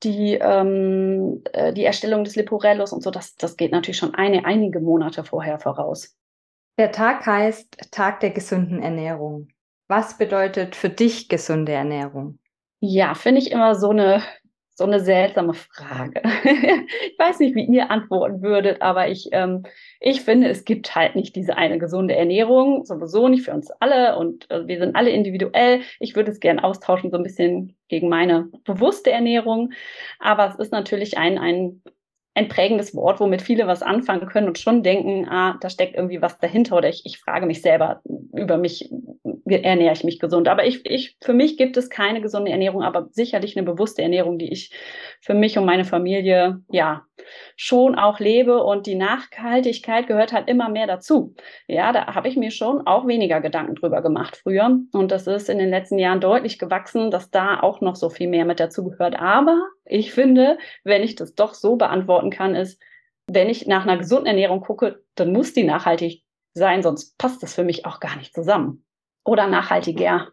die, 0.03 0.35
ähm, 0.35 1.43
äh, 1.53 1.73
die 1.73 1.85
Erstellung 1.85 2.25
des 2.25 2.37
Liporellos 2.37 2.93
und 2.93 3.03
so, 3.03 3.11
das, 3.11 3.37
das 3.37 3.57
geht 3.57 3.73
natürlich 3.73 3.99
schon 3.99 4.15
eine, 4.15 4.45
einige 4.45 4.81
Monate 4.81 5.25
vorher 5.25 5.59
voraus. 5.59 6.17
Der 6.79 6.93
Tag 6.93 7.27
heißt 7.27 7.91
Tag 7.91 8.21
der 8.21 8.31
gesunden 8.31 8.83
Ernährung. 8.83 9.49
Was 9.89 10.17
bedeutet 10.17 10.77
für 10.77 10.89
dich 10.89 11.29
gesunde 11.29 11.73
Ernährung? 11.73 12.39
Ja, 12.81 13.15
finde 13.15 13.41
ich 13.41 13.51
immer 13.51 13.75
so 13.75 13.91
eine 13.91 14.23
so 14.81 14.87
eine 14.87 15.01
seltsame 15.01 15.53
Frage. 15.53 16.23
ich 16.45 17.19
weiß 17.19 17.39
nicht, 17.41 17.55
wie 17.55 17.67
ihr 17.67 17.91
antworten 17.91 18.41
würdet, 18.41 18.81
aber 18.81 19.09
ich, 19.09 19.29
ähm, 19.33 19.65
ich 20.01 20.23
finde, 20.23 20.49
es 20.49 20.65
gibt 20.65 20.95
halt 20.95 21.17
nicht 21.17 21.37
diese 21.37 21.59
eine 21.59 21.79
gesunde 21.79 22.17
Ernährung, 22.17 22.87
sowieso 22.87 23.29
nicht 23.29 23.45
für 23.45 23.53
uns 23.53 23.71
alle 23.73 24.17
und 24.17 24.51
äh, 24.51 24.67
wir 24.67 24.79
sind 24.79 24.97
alle 24.97 25.11
individuell. 25.11 25.83
Ich 25.99 26.17
würde 26.17 26.31
es 26.31 26.41
gern 26.41 26.59
austauschen, 26.59 27.11
so 27.11 27.19
ein 27.19 27.23
bisschen 27.23 27.77
gegen 27.89 28.09
meine 28.09 28.49
bewusste 28.65 29.11
Ernährung. 29.11 29.73
Aber 30.19 30.49
es 30.49 30.55
ist 30.55 30.73
natürlich 30.73 31.19
ein, 31.19 31.37
ein 31.37 31.83
ein 32.35 32.49
prägendes 32.49 32.95
Wort, 32.95 33.19
womit 33.19 33.43
viele 33.43 33.67
was 33.67 33.83
anfangen 33.83 34.27
können 34.29 34.47
und 34.47 34.59
schon 34.59 34.83
denken, 34.83 35.29
ah, 35.29 35.59
da 35.61 35.69
steckt 35.69 35.97
irgendwie 35.97 36.23
was 36.23 36.39
dahinter 36.39 36.77
oder 36.77 36.89
ich, 36.89 37.05
ich 37.05 37.19
frage 37.19 37.45
mich 37.45 37.61
selber 37.61 38.01
über 38.33 38.57
mich, 38.57 38.89
ernähre 39.47 39.93
ich 39.93 40.05
mich 40.05 40.21
gesund. 40.21 40.47
Aber 40.47 40.65
ich, 40.65 40.87
ich, 40.87 41.17
für 41.21 41.33
mich 41.33 41.57
gibt 41.57 41.77
es 41.77 41.91
keine 41.91 42.21
gesunde 42.21 42.53
Ernährung, 42.53 42.83
aber 42.83 43.09
sicherlich 43.11 43.57
eine 43.57 43.67
bewusste 43.67 44.03
Ernährung, 44.03 44.39
die 44.39 44.53
ich 44.53 44.73
für 45.21 45.35
mich 45.35 45.59
und 45.59 45.65
meine 45.65 45.85
Familie, 45.85 46.61
ja, 46.71 47.03
schon 47.57 47.97
auch 47.97 48.21
lebe 48.21 48.63
und 48.63 48.87
die 48.87 48.95
Nachhaltigkeit 48.95 50.07
gehört 50.07 50.33
halt 50.33 50.49
immer 50.49 50.69
mehr 50.69 50.87
dazu. 50.87 51.35
Ja, 51.67 51.93
da 51.93 52.15
habe 52.15 52.29
ich 52.29 52.37
mir 52.37 52.51
schon 52.51 52.87
auch 52.87 53.07
weniger 53.07 53.41
Gedanken 53.41 53.75
drüber 53.75 54.03
gemacht 54.03 54.37
früher 54.37 54.79
und 54.93 55.11
das 55.11 55.27
ist 55.27 55.51
in 55.51 55.59
den 55.59 55.71
letzten 55.71 55.99
Jahren 55.99 56.21
deutlich 56.21 56.59
gewachsen, 56.59 57.11
dass 57.11 57.31
da 57.31 57.61
auch 57.61 57.81
noch 57.81 57.97
so 57.97 58.09
viel 58.09 58.29
mehr 58.29 58.45
mit 58.45 58.61
dazu 58.61 58.85
gehört. 58.85 59.19
Aber 59.19 59.61
ich 59.91 60.13
finde, 60.13 60.59
wenn 60.85 61.03
ich 61.03 61.15
das 61.15 61.35
doch 61.35 61.55
so 61.55 61.77
beantworten 61.77 62.31
kann, 62.31 62.55
ist, 62.55 62.81
wenn 63.27 63.49
ich 63.49 63.67
nach 63.67 63.83
einer 63.83 63.99
gesunden 63.99 64.27
Ernährung 64.27 64.61
gucke, 64.61 65.05
dann 65.15 65.33
muss 65.33 65.53
die 65.53 65.65
nachhaltig 65.65 66.23
sein, 66.55 66.83
sonst 66.83 67.17
passt 67.19 67.43
das 67.43 67.55
für 67.55 67.65
mich 67.65 67.87
auch 67.87 68.01
gar 68.01 68.17
nicht 68.17 68.35
zusammen. 68.35 68.85
Oder 69.25 69.47
nachhaltiger. 69.47 70.29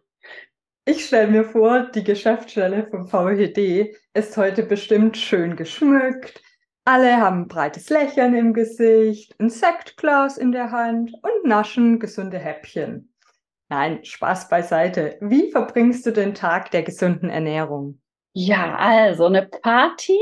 Ich 0.85 1.05
stelle 1.05 1.27
mir 1.27 1.43
vor, 1.43 1.91
die 1.93 2.03
Geschäftsstelle 2.03 2.87
vom 2.89 3.07
VHD 3.07 3.93
ist 4.13 4.37
heute 4.37 4.63
bestimmt 4.63 5.17
schön 5.17 5.55
geschmückt. 5.55 6.41
Alle 6.85 7.17
haben 7.17 7.41
ein 7.41 7.47
breites 7.49 7.89
Lächeln 7.89 8.33
im 8.33 8.53
Gesicht, 8.53 9.35
ein 9.39 9.49
Sektglas 9.49 10.37
in 10.37 10.53
der 10.53 10.71
Hand 10.71 11.11
und 11.21 11.45
naschen 11.45 11.99
gesunde 11.99 12.39
Häppchen. 12.39 13.13
Nein, 13.67 14.05
Spaß 14.05 14.47
beiseite. 14.47 15.17
Wie 15.19 15.51
verbringst 15.51 16.05
du 16.05 16.11
den 16.11 16.33
Tag 16.33 16.71
der 16.71 16.83
gesunden 16.83 17.29
Ernährung? 17.29 17.99
Ja, 18.39 18.75
also 18.75 19.25
eine 19.25 19.47
Party. 19.47 20.19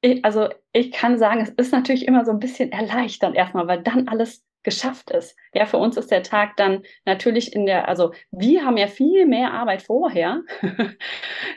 Ich, 0.00 0.24
also 0.24 0.48
ich 0.72 0.90
kann 0.90 1.18
sagen, 1.18 1.42
es 1.42 1.50
ist 1.50 1.70
natürlich 1.70 2.08
immer 2.08 2.24
so 2.24 2.30
ein 2.30 2.38
bisschen 2.38 2.72
erleichternd 2.72 3.36
erstmal, 3.36 3.66
weil 3.68 3.82
dann 3.82 4.08
alles 4.08 4.42
geschafft 4.62 5.10
ist. 5.10 5.36
Ja, 5.52 5.66
für 5.66 5.76
uns 5.76 5.98
ist 5.98 6.10
der 6.10 6.22
Tag 6.22 6.56
dann 6.56 6.82
natürlich 7.04 7.54
in 7.54 7.66
der, 7.66 7.88
also 7.88 8.14
wir 8.30 8.64
haben 8.64 8.78
ja 8.78 8.86
viel 8.86 9.26
mehr 9.26 9.52
Arbeit 9.52 9.82
vorher. 9.82 10.40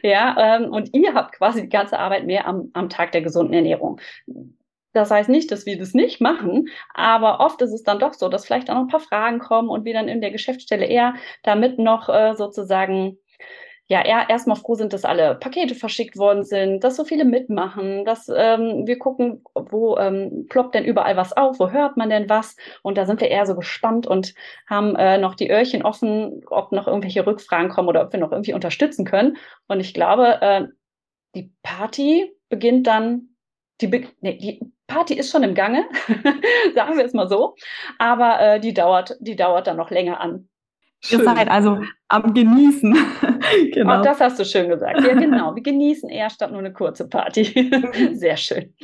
ja, 0.03 0.57
ähm, 0.57 0.73
und 0.73 0.93
ihr 0.93 1.13
habt 1.13 1.35
quasi 1.37 1.61
die 1.61 1.69
ganze 1.69 1.97
Arbeit 1.97 2.25
mehr 2.25 2.45
am, 2.45 2.71
am 2.73 2.89
Tag 2.89 3.13
der 3.13 3.21
gesunden 3.21 3.53
Ernährung. 3.53 4.01
Das 4.91 5.11
heißt 5.11 5.29
nicht, 5.29 5.49
dass 5.49 5.65
wir 5.65 5.77
das 5.79 5.93
nicht 5.93 6.19
machen, 6.19 6.67
aber 6.93 7.39
oft 7.39 7.61
ist 7.61 7.71
es 7.71 7.83
dann 7.83 7.99
doch 7.99 8.13
so, 8.13 8.27
dass 8.27 8.45
vielleicht 8.45 8.69
auch 8.69 8.75
noch 8.75 8.81
ein 8.81 8.87
paar 8.89 8.99
Fragen 8.99 9.39
kommen 9.39 9.69
und 9.69 9.85
wir 9.85 9.93
dann 9.93 10.09
in 10.09 10.19
der 10.19 10.31
Geschäftsstelle 10.31 10.87
eher 10.87 11.13
damit 11.43 11.79
noch 11.79 12.09
äh, 12.09 12.33
sozusagen 12.35 13.17
ja 13.87 14.27
erstmal 14.27 14.57
froh 14.57 14.75
sind, 14.75 14.93
dass 14.93 15.05
alle 15.05 15.35
Pakete 15.35 15.75
verschickt 15.75 16.17
worden 16.17 16.43
sind, 16.43 16.83
dass 16.83 16.95
so 16.95 17.05
viele 17.05 17.25
mitmachen, 17.25 18.03
dass 18.03 18.29
ähm, 18.29 18.87
wir 18.87 18.97
gucken, 18.97 19.43
wo 19.53 19.97
ähm, 19.97 20.47
ploppt 20.49 20.73
denn 20.73 20.85
überall 20.85 21.17
was 21.17 21.33
auf, 21.33 21.59
wo 21.59 21.69
hört 21.69 21.95
man 21.95 22.09
denn 22.09 22.27
was 22.27 22.55
und 22.81 22.97
da 22.97 23.05
sind 23.05 23.21
wir 23.21 23.29
eher 23.29 23.45
so 23.45 23.55
gespannt 23.55 24.07
und 24.07 24.33
haben 24.67 24.95
äh, 24.95 25.17
noch 25.19 25.35
die 25.35 25.51
Öhrchen 25.51 25.83
offen, 25.83 26.43
ob 26.49 26.71
noch 26.71 26.87
irgendwelche 26.87 27.27
Rückfragen 27.27 27.69
kommen 27.69 27.87
oder 27.87 28.01
ob 28.01 28.11
wir 28.11 28.19
noch 28.19 28.31
irgendwie 28.31 28.53
unterstützen 28.53 29.05
können 29.05 29.37
und 29.67 29.79
ich 29.79 29.93
glaube, 29.93 30.41
äh, 30.41 30.65
die 31.35 31.51
Party 31.61 32.33
beginnt 32.49 32.87
dann, 32.87 33.35
die, 33.81 33.87
Be 33.87 34.07
nee, 34.21 34.37
die 34.37 34.61
Party 34.87 35.13
ist 35.13 35.31
schon 35.31 35.43
im 35.43 35.53
Gange, 35.53 35.85
sagen 36.75 36.97
wir 36.97 37.05
es 37.05 37.13
mal 37.13 37.29
so, 37.29 37.55
aber 37.99 38.39
äh, 38.39 38.59
die 38.59 38.73
dauert, 38.73 39.15
die 39.19 39.35
dauert 39.35 39.67
dann 39.67 39.77
noch 39.77 39.91
länger 39.91 40.21
an. 40.21 40.49
Ihr 41.12 41.24
seid 41.24 41.50
also 41.50 41.81
am 42.07 42.33
Genießen. 42.33 42.93
genau. 43.74 44.00
Auch 44.00 44.01
das 44.01 44.19
hast 44.19 44.39
du 44.39 44.45
schön 44.45 44.69
gesagt. 44.69 45.01
Ja, 45.01 45.13
genau. 45.13 45.55
Wir 45.55 45.63
genießen 45.63 46.09
eher 46.09 46.29
statt 46.29 46.51
nur 46.51 46.59
eine 46.59 46.74
kurze 46.74 47.07
Party. 47.07 47.71
Sehr 48.13 48.38
schön. 48.38 48.74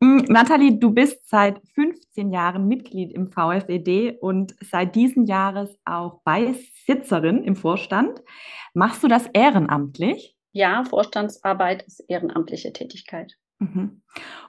Mm, 0.00 0.24
Nathalie, 0.28 0.78
du 0.78 0.90
bist 0.90 1.28
seit 1.28 1.60
15 1.74 2.30
Jahren 2.30 2.66
Mitglied 2.66 3.12
im 3.12 3.28
VfED 3.28 4.18
und 4.20 4.54
seit 4.60 4.94
diesem 4.94 5.24
Jahres 5.24 5.78
auch 5.84 6.22
Beisitzerin 6.22 7.44
im 7.44 7.56
Vorstand. 7.56 8.20
Machst 8.74 9.02
du 9.02 9.08
das 9.08 9.26
ehrenamtlich? 9.32 10.36
Ja, 10.52 10.84
Vorstandsarbeit 10.84 11.84
ist 11.84 12.00
ehrenamtliche 12.08 12.72
Tätigkeit. 12.72 13.36
Mhm. 13.58 14.02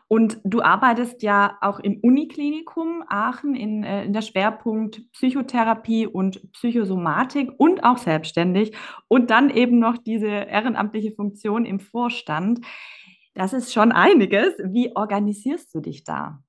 Und 0.10 0.40
du 0.46 0.62
arbeitest 0.62 1.22
ja 1.22 1.58
auch 1.60 1.80
im 1.80 2.00
Uniklinikum 2.02 3.04
Aachen 3.08 3.56
in, 3.56 3.84
äh, 3.84 4.06
in 4.06 4.14
der 4.14 4.22
Schwerpunkt 4.22 5.02
Psychotherapie 5.12 6.08
und 6.08 6.52
Psychosomatik 6.54 7.52
und 7.58 7.84
auch 7.84 7.98
selbstständig 7.98 8.74
und 9.10 9.30
dann 9.32 9.50
eben 9.50 9.80
noch 9.80 9.98
diese 9.98 10.28
ehrenamtliche 10.28 11.12
Funktion 11.12 11.66
im 11.66 11.82
Vorstand. 11.82 12.66
Das 13.34 13.52
ist 13.52 13.74
schon 13.74 13.92
einiges. 13.92 14.54
Wie 14.64 14.96
organisierst 14.96 15.76
du 15.76 15.82
dich 15.82 16.06
da? 16.06 16.40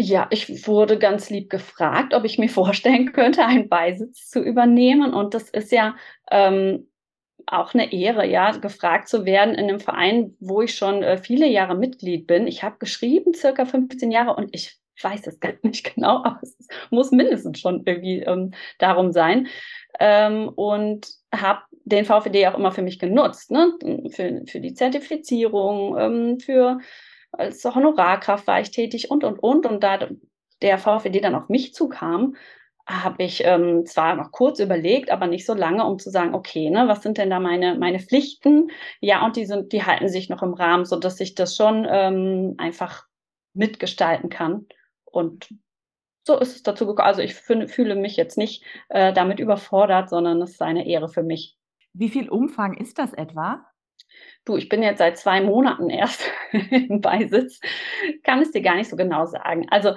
Ja, 0.00 0.28
ich 0.30 0.66
wurde 0.66 0.98
ganz 0.98 1.28
lieb 1.28 1.50
gefragt, 1.50 2.14
ob 2.14 2.24
ich 2.24 2.38
mir 2.38 2.48
vorstellen 2.60 3.12
könnte, 3.12 3.44
einen 3.44 3.68
Beisitz 3.68 4.28
zu 4.28 4.40
übernehmen. 4.40 5.12
Und 5.12 5.34
das 5.34 5.50
ist 5.50 5.72
ja 5.72 5.96
ähm, 6.30 6.89
auch 7.46 7.74
eine 7.74 7.92
Ehre, 7.92 8.26
ja, 8.26 8.50
gefragt 8.52 9.08
zu 9.08 9.24
werden 9.24 9.54
in 9.54 9.68
einem 9.68 9.80
Verein, 9.80 10.36
wo 10.40 10.62
ich 10.62 10.74
schon 10.74 11.02
äh, 11.02 11.18
viele 11.18 11.46
Jahre 11.46 11.74
Mitglied 11.74 12.26
bin. 12.26 12.46
Ich 12.46 12.62
habe 12.62 12.78
geschrieben, 12.78 13.34
circa 13.34 13.64
15 13.64 14.10
Jahre, 14.10 14.34
und 14.34 14.48
ich 14.52 14.78
weiß 15.02 15.26
es 15.26 15.40
gar 15.40 15.52
nicht 15.62 15.94
genau, 15.94 16.24
aber 16.24 16.40
es 16.42 16.56
muss 16.90 17.10
mindestens 17.10 17.60
schon 17.60 17.82
irgendwie 17.86 18.20
ähm, 18.20 18.52
darum 18.78 19.12
sein. 19.12 19.48
Ähm, 19.98 20.48
und 20.48 21.08
habe 21.34 21.60
den 21.84 22.04
VVD 22.04 22.46
auch 22.46 22.56
immer 22.56 22.72
für 22.72 22.82
mich 22.82 22.98
genutzt, 22.98 23.50
ne? 23.50 23.72
für, 24.10 24.42
für 24.46 24.60
die 24.60 24.74
Zertifizierung, 24.74 25.98
ähm, 25.98 26.40
für 26.40 26.78
als 27.32 27.64
Honorarkraft 27.64 28.46
war 28.46 28.60
ich 28.60 28.70
tätig 28.70 29.10
und, 29.10 29.24
und, 29.24 29.38
und. 29.38 29.66
Und 29.66 29.82
da 29.82 30.08
der 30.62 30.78
VVD 30.78 31.20
dann 31.20 31.34
auf 31.34 31.48
mich 31.48 31.74
zukam, 31.74 32.36
habe 32.90 33.22
ich 33.22 33.42
ähm, 33.44 33.86
zwar 33.86 34.16
noch 34.16 34.32
kurz 34.32 34.58
überlegt, 34.60 35.10
aber 35.10 35.26
nicht 35.26 35.46
so 35.46 35.54
lange, 35.54 35.84
um 35.84 35.98
zu 35.98 36.10
sagen, 36.10 36.34
okay, 36.34 36.70
ne, 36.70 36.88
was 36.88 37.02
sind 37.02 37.18
denn 37.18 37.30
da 37.30 37.40
meine, 37.40 37.76
meine 37.76 38.00
Pflichten? 38.00 38.70
Ja, 39.00 39.24
und 39.24 39.36
die 39.36 39.46
sind, 39.46 39.72
die 39.72 39.84
halten 39.84 40.08
sich 40.08 40.28
noch 40.28 40.42
im 40.42 40.54
Rahmen, 40.54 40.84
so 40.84 40.96
dass 40.96 41.20
ich 41.20 41.34
das 41.34 41.56
schon 41.56 41.86
ähm, 41.88 42.54
einfach 42.58 43.04
mitgestalten 43.54 44.30
kann. 44.30 44.66
Und 45.04 45.48
so 46.26 46.38
ist 46.38 46.56
es 46.56 46.62
dazu 46.62 46.86
gekommen. 46.86 47.08
Also 47.08 47.22
ich 47.22 47.34
fühle 47.34 47.94
mich 47.94 48.16
jetzt 48.16 48.38
nicht 48.38 48.64
äh, 48.88 49.12
damit 49.12 49.40
überfordert, 49.40 50.10
sondern 50.10 50.40
es 50.42 50.52
ist 50.52 50.62
eine 50.62 50.86
Ehre 50.86 51.08
für 51.08 51.22
mich. 51.22 51.56
Wie 51.92 52.08
viel 52.08 52.28
Umfang 52.28 52.76
ist 52.76 52.98
das 52.98 53.12
etwa? 53.12 53.64
Du, 54.44 54.56
ich 54.56 54.68
bin 54.68 54.82
jetzt 54.82 54.98
seit 54.98 55.18
zwei 55.18 55.40
Monaten 55.40 55.90
erst 55.90 56.22
im 56.52 57.00
Beisitz, 57.00 57.60
kann 58.22 58.40
es 58.40 58.50
dir 58.50 58.62
gar 58.62 58.76
nicht 58.76 58.90
so 58.90 58.96
genau 58.96 59.26
sagen. 59.26 59.66
Also 59.70 59.94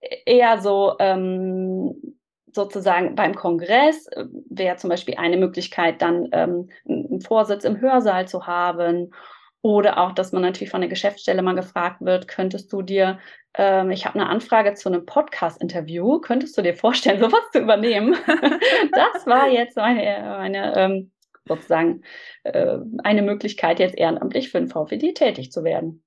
e-, 0.00 0.22
eher 0.26 0.60
so 0.60 0.96
ähm, 0.98 2.17
sozusagen 2.58 3.14
beim 3.14 3.34
Kongress 3.34 4.08
äh, 4.08 4.24
wäre 4.50 4.76
zum 4.76 4.90
Beispiel 4.90 5.14
eine 5.16 5.36
Möglichkeit, 5.36 6.02
dann 6.02 6.28
ähm, 6.32 6.70
einen 6.88 7.20
Vorsitz 7.20 7.64
im 7.64 7.80
Hörsaal 7.80 8.26
zu 8.26 8.46
haben. 8.46 9.12
Oder 9.60 9.98
auch, 9.98 10.12
dass 10.12 10.32
man 10.32 10.42
natürlich 10.42 10.70
von 10.70 10.80
der 10.80 10.90
Geschäftsstelle 10.90 11.42
mal 11.42 11.54
gefragt 11.54 12.00
wird, 12.00 12.28
könntest 12.28 12.72
du 12.72 12.82
dir, 12.82 13.18
ähm, 13.54 13.90
ich 13.90 14.06
habe 14.06 14.18
eine 14.18 14.28
Anfrage 14.28 14.74
zu 14.74 14.88
einem 14.88 15.04
Podcast-Interview, 15.04 16.20
könntest 16.20 16.56
du 16.58 16.62
dir 16.62 16.74
vorstellen, 16.74 17.20
sowas 17.20 17.42
zu 17.52 17.60
übernehmen? 17.60 18.16
das 18.92 19.26
war 19.26 19.48
jetzt 19.48 19.76
meine, 19.76 20.36
meine 20.38 20.76
ähm, 20.76 21.12
sozusagen 21.46 22.02
äh, 22.44 22.78
eine 23.02 23.22
Möglichkeit, 23.22 23.78
jetzt 23.78 23.96
ehrenamtlich 23.96 24.50
für 24.50 24.58
den 24.58 24.68
VVD 24.68 25.14
tätig 25.14 25.50
zu 25.50 25.64
werden. 25.64 26.02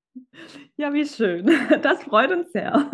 Ja, 0.75 0.93
wie 0.93 1.05
schön. 1.05 1.50
Das 1.81 2.03
freut 2.03 2.31
uns 2.31 2.51
sehr. 2.51 2.89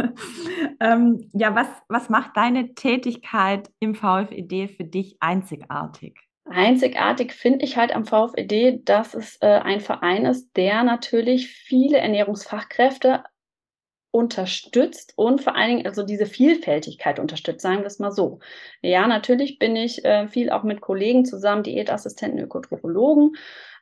Ähm, 0.79 1.29
ja, 1.33 1.55
was, 1.55 1.67
was 1.89 2.09
macht 2.09 2.35
deine 2.35 2.73
Tätigkeit 2.73 3.69
im 3.79 3.95
VfED 3.95 4.69
für 4.69 4.83
dich 4.83 5.17
einzigartig? 5.19 6.19
Einzigartig 6.45 7.33
finde 7.33 7.65
ich 7.65 7.75
halt 7.77 7.93
am 7.93 8.05
VfED, 8.05 8.87
dass 8.87 9.13
es 9.13 9.37
äh, 9.41 9.47
ein 9.47 9.81
Verein 9.81 10.25
ist, 10.25 10.55
der 10.55 10.83
natürlich 10.83 11.49
viele 11.49 11.97
Ernährungsfachkräfte 11.97 13.23
unterstützt 14.11 15.13
und 15.15 15.41
vor 15.41 15.55
allen 15.55 15.69
Dingen 15.69 15.85
also 15.85 16.03
diese 16.03 16.25
Vielfältigkeit 16.25 17.19
unterstützt, 17.19 17.61
sagen 17.61 17.79
wir 17.79 17.87
es 17.87 17.99
mal 17.99 18.11
so. 18.11 18.39
Ja, 18.81 19.07
natürlich 19.07 19.59
bin 19.59 19.75
ich 19.75 20.05
äh, 20.05 20.27
viel 20.27 20.49
auch 20.49 20.63
mit 20.63 20.81
Kollegen 20.81 21.25
zusammen, 21.25 21.63
Diätassistenten, 21.63 22.39
Ökotropologen 22.39 23.35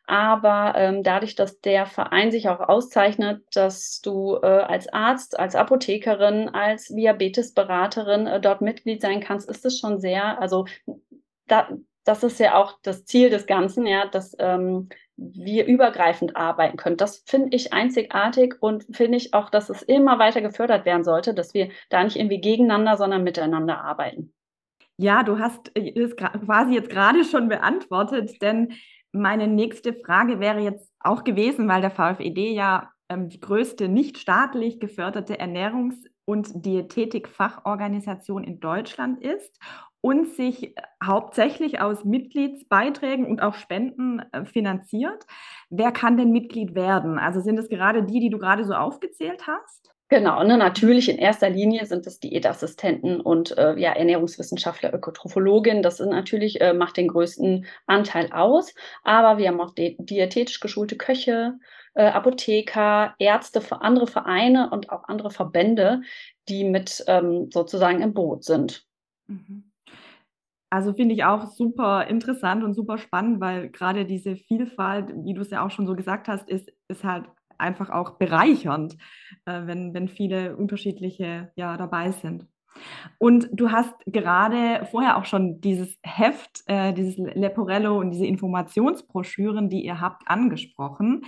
aber 0.07 0.73
ähm, 0.75 1.03
dadurch, 1.03 1.35
dass 1.35 1.61
der 1.61 1.85
Verein 1.85 2.31
sich 2.31 2.47
auch 2.47 2.59
auszeichnet, 2.59 3.43
dass 3.53 4.01
du 4.01 4.35
äh, 4.41 4.45
als 4.45 4.91
Arzt, 4.91 5.39
als 5.39 5.55
Apothekerin, 5.55 6.49
als 6.49 6.87
Diabetesberaterin 6.87 8.27
äh, 8.27 8.41
dort 8.41 8.61
Mitglied 8.61 9.01
sein 9.01 9.19
kannst, 9.21 9.49
ist 9.49 9.65
es 9.65 9.79
schon 9.79 9.99
sehr, 9.99 10.39
also 10.39 10.65
da, 11.47 11.69
das 12.03 12.23
ist 12.23 12.39
ja 12.39 12.55
auch 12.55 12.77
das 12.83 13.05
Ziel 13.05 13.29
des 13.29 13.47
Ganzen, 13.47 13.85
ja, 13.87 14.05
dass 14.05 14.35
ähm, 14.39 14.89
wir 15.17 15.65
übergreifend 15.65 16.35
arbeiten 16.35 16.77
können. 16.77 16.97
Das 16.97 17.23
finde 17.25 17.55
ich 17.55 17.73
einzigartig 17.73 18.55
und 18.59 18.85
finde 18.95 19.17
ich 19.17 19.33
auch, 19.33 19.49
dass 19.49 19.69
es 19.69 19.81
immer 19.81 20.19
weiter 20.19 20.41
gefördert 20.41 20.85
werden 20.85 21.03
sollte, 21.03 21.33
dass 21.33 21.53
wir 21.53 21.69
da 21.89 22.03
nicht 22.03 22.17
irgendwie 22.17 22.41
gegeneinander, 22.41 22.97
sondern 22.97 23.23
miteinander 23.23 23.81
arbeiten. 23.81 24.33
Ja, 24.97 25.23
du 25.23 25.39
hast 25.39 25.71
es 25.75 26.15
quasi 26.15 26.73
jetzt 26.73 26.89
gerade 26.89 27.23
schon 27.25 27.49
beantwortet, 27.49 28.41
denn 28.41 28.73
meine 29.15 29.47
nächste 29.47 29.93
Frage 29.93 30.39
wäre 30.39 30.59
jetzt 30.59 30.91
auch 30.99 31.23
gewesen, 31.23 31.67
weil 31.67 31.81
der 31.81 31.91
VfED 31.91 32.53
ja 32.53 32.91
ähm, 33.09 33.29
die 33.29 33.39
größte 33.39 33.87
nicht 33.87 34.17
staatlich 34.17 34.79
geförderte 34.79 35.39
Ernährungs- 35.39 36.05
und 36.25 36.65
Diätetik-Fachorganisation 36.65 38.43
in 38.43 38.59
Deutschland 38.59 39.21
ist 39.21 39.59
und 40.01 40.27
sich 40.27 40.75
hauptsächlich 41.03 41.81
aus 41.81 42.03
Mitgliedsbeiträgen 42.03 43.25
und 43.25 43.41
auch 43.41 43.55
Spenden 43.55 44.19
äh, 44.31 44.45
finanziert. 44.45 45.25
Wer 45.69 45.91
kann 45.91 46.17
denn 46.17 46.31
Mitglied 46.31 46.75
werden? 46.75 47.17
Also 47.17 47.41
sind 47.41 47.57
es 47.57 47.69
gerade 47.69 48.03
die, 48.03 48.19
die 48.19 48.29
du 48.29 48.37
gerade 48.37 48.65
so 48.65 48.73
aufgezählt 48.73 49.47
hast? 49.47 49.94
Genau, 50.07 50.43
ne, 50.43 50.55
natürlich 50.55 51.09
in 51.09 51.17
erster 51.17 51.49
Linie 51.49 51.87
sind 51.87 52.05
es 52.05 52.19
Diätassistenten 52.19 53.19
und 53.21 53.57
äh, 53.57 53.75
ja, 53.79 53.91
Ernährungswissenschaftler, 53.93 54.93
Ökotrophologin. 54.93 55.81
Das 55.81 55.99
ist 55.99 56.07
natürlich, 56.07 56.61
äh, 56.61 56.73
macht 56.73 56.97
den 56.97 57.07
größten 57.07 57.65
Anteil 57.87 58.31
aus. 58.31 58.75
Aber 59.03 59.39
wir 59.39 59.47
haben 59.47 59.59
auch 59.59 59.73
di 59.73 59.97
diätetisch 59.99 60.59
geschulte 60.59 60.95
Köche, 60.95 61.57
äh, 61.95 62.05
Apotheker, 62.05 63.15
Ärzte, 63.17 63.63
andere 63.81 64.05
Vereine 64.05 64.69
und 64.69 64.91
auch 64.91 65.05
andere 65.05 65.31
Verbände, 65.31 66.01
die 66.49 66.65
mit 66.65 67.03
ähm, 67.07 67.49
sozusagen 67.51 68.01
im 68.01 68.13
Boot 68.13 68.43
sind. 68.43 68.85
Mhm. 69.25 69.71
Also 70.69 70.93
finde 70.93 71.15
ich 71.15 71.23
auch 71.23 71.47
super 71.47 72.05
interessant 72.07 72.63
und 72.63 72.75
super 72.75 72.99
spannend, 72.99 73.39
weil 73.39 73.69
gerade 73.69 74.05
diese 74.05 74.35
Vielfalt, 74.35 75.11
wie 75.23 75.33
du 75.33 75.41
es 75.41 75.49
ja 75.49 75.65
auch 75.65 75.71
schon 75.71 75.87
so 75.87 75.95
gesagt 75.95 76.27
hast, 76.27 76.47
ist, 76.47 76.71
ist 76.89 77.03
halt 77.03 77.25
einfach 77.57 77.89
auch 77.89 78.11
bereichernd, 78.11 78.97
äh, 79.45 79.61
wenn, 79.65 79.93
wenn 79.93 80.07
viele 80.07 80.55
unterschiedliche 80.55 81.51
ja 81.55 81.77
dabei 81.77 82.11
sind. 82.11 82.47
Und 83.17 83.47
du 83.53 83.71
hast 83.71 83.93
gerade 84.05 84.85
vorher 84.91 85.17
auch 85.17 85.25
schon 85.25 85.61
dieses 85.61 85.97
Heft, 86.03 86.63
äh, 86.67 86.93
dieses 86.93 87.17
Leporello 87.17 87.97
und 87.97 88.11
diese 88.11 88.25
Informationsbroschüren, 88.25 89.69
die 89.69 89.85
ihr 89.85 90.01
habt, 90.01 90.27
angesprochen. 90.27 91.25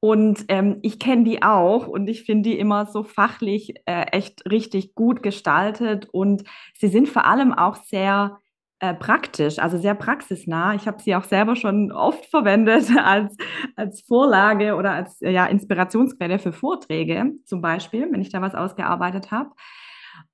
Und 0.00 0.44
ähm, 0.48 0.78
ich 0.82 0.98
kenne 0.98 1.24
die 1.24 1.42
auch 1.42 1.86
und 1.86 2.08
ich 2.08 2.24
finde 2.24 2.50
die 2.50 2.58
immer 2.58 2.86
so 2.86 3.02
fachlich 3.02 3.74
äh, 3.86 4.06
echt 4.12 4.50
richtig 4.50 4.94
gut 4.94 5.22
gestaltet 5.22 6.08
und 6.10 6.44
sie 6.74 6.88
sind 6.88 7.08
vor 7.08 7.26
allem 7.26 7.52
auch 7.52 7.76
sehr 7.76 8.38
äh, 8.80 8.94
praktisch, 8.94 9.58
also 9.58 9.76
sehr 9.76 9.94
praxisnah. 9.94 10.74
Ich 10.74 10.86
habe 10.86 11.02
sie 11.02 11.14
auch 11.14 11.24
selber 11.24 11.54
schon 11.54 11.92
oft 11.92 12.26
verwendet 12.26 12.90
als, 12.98 13.36
als 13.76 14.00
Vorlage 14.02 14.74
oder 14.74 14.92
als 14.92 15.20
ja, 15.20 15.46
Inspirationsquelle 15.46 16.38
für 16.38 16.52
Vorträge 16.52 17.32
zum 17.44 17.60
Beispiel, 17.60 18.10
wenn 18.10 18.22
ich 18.22 18.30
da 18.30 18.40
was 18.40 18.54
ausgearbeitet 18.54 19.30
habe. 19.30 19.50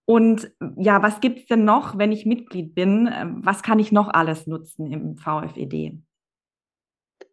Und 0.04 0.52
ja, 0.76 1.02
was 1.02 1.20
gibt 1.20 1.40
es 1.40 1.46
denn 1.46 1.64
noch, 1.64 1.98
wenn 1.98 2.12
ich 2.12 2.24
Mitglied 2.24 2.74
bin? 2.74 3.10
Ähm, 3.12 3.40
was 3.44 3.64
kann 3.64 3.80
ich 3.80 3.90
noch 3.90 4.08
alles 4.08 4.46
nutzen 4.46 4.92
im 4.92 5.16
VFED? 5.16 5.94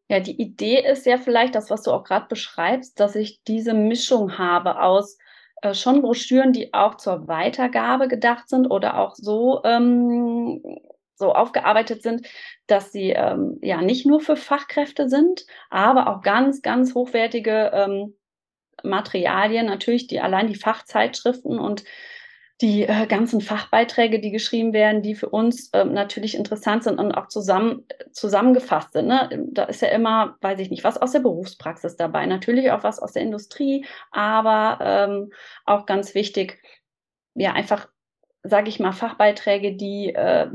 Ja, 0.09 0.19
die 0.19 0.41
Idee 0.41 0.83
ist 0.83 1.05
ja 1.05 1.17
vielleicht 1.17 1.53
das, 1.53 1.69
was 1.69 1.83
du 1.83 1.91
auch 1.91 2.03
gerade 2.03 2.25
beschreibst, 2.27 2.99
dass 2.99 3.15
ich 3.15 3.43
diese 3.43 3.75
Mischung 3.75 4.39
habe 4.39 4.81
aus 4.81 5.17
äh, 5.61 5.75
schon 5.75 6.01
Broschüren, 6.01 6.53
die 6.53 6.73
auch 6.73 6.95
zur 6.97 7.27
Weitergabe 7.27 8.07
gedacht 8.07 8.49
sind 8.49 8.67
oder 8.67 8.97
auch 8.99 9.15
so 9.15 9.61
ähm, 9.63 10.61
so 11.23 11.33
aufgearbeitet 11.33 12.03
sind, 12.03 12.27
dass 12.67 12.91
sie 12.91 13.11
ähm, 13.11 13.59
ja 13.61 13.81
nicht 13.81 14.05
nur 14.05 14.19
für 14.19 14.35
Fachkräfte 14.35 15.07
sind, 15.07 15.45
aber 15.69 16.07
auch 16.07 16.21
ganz, 16.21 16.61
ganz 16.61 16.93
hochwertige 16.93 17.71
ähm, 17.73 18.15
Materialien, 18.83 19.65
natürlich 19.65 20.07
die 20.07 20.19
allein 20.19 20.47
die 20.47 20.55
Fachzeitschriften 20.55 21.59
und 21.59 21.85
die 22.61 22.83
äh, 22.83 23.07
ganzen 23.07 23.41
Fachbeiträge, 23.41 24.19
die 24.19 24.31
geschrieben 24.31 24.73
werden, 24.73 25.01
die 25.01 25.15
für 25.15 25.29
uns 25.29 25.69
ähm, 25.73 25.93
natürlich 25.93 26.35
interessant 26.35 26.83
sind 26.83 26.99
und 26.99 27.13
auch 27.13 27.27
zusammen, 27.27 27.85
zusammengefasst 28.11 28.93
sind. 28.93 29.07
Ne? 29.07 29.47
Da 29.51 29.63
ist 29.63 29.81
ja 29.81 29.89
immer, 29.89 30.37
weiß 30.41 30.59
ich 30.59 30.69
nicht, 30.69 30.83
was 30.83 30.97
aus 30.97 31.13
der 31.13 31.19
Berufspraxis 31.19 31.95
dabei, 31.95 32.25
natürlich 32.25 32.71
auch 32.71 32.83
was 32.83 32.99
aus 32.99 33.13
der 33.13 33.23
Industrie, 33.23 33.85
aber 34.11 34.79
ähm, 34.81 35.33
auch 35.65 35.85
ganz 35.85 36.15
wichtig, 36.15 36.61
ja, 37.33 37.53
einfach 37.53 37.87
sage 38.43 38.67
ich 38.67 38.79
mal, 38.79 38.91
Fachbeiträge, 38.91 39.75
die 39.75 40.13
äh, 40.13 40.47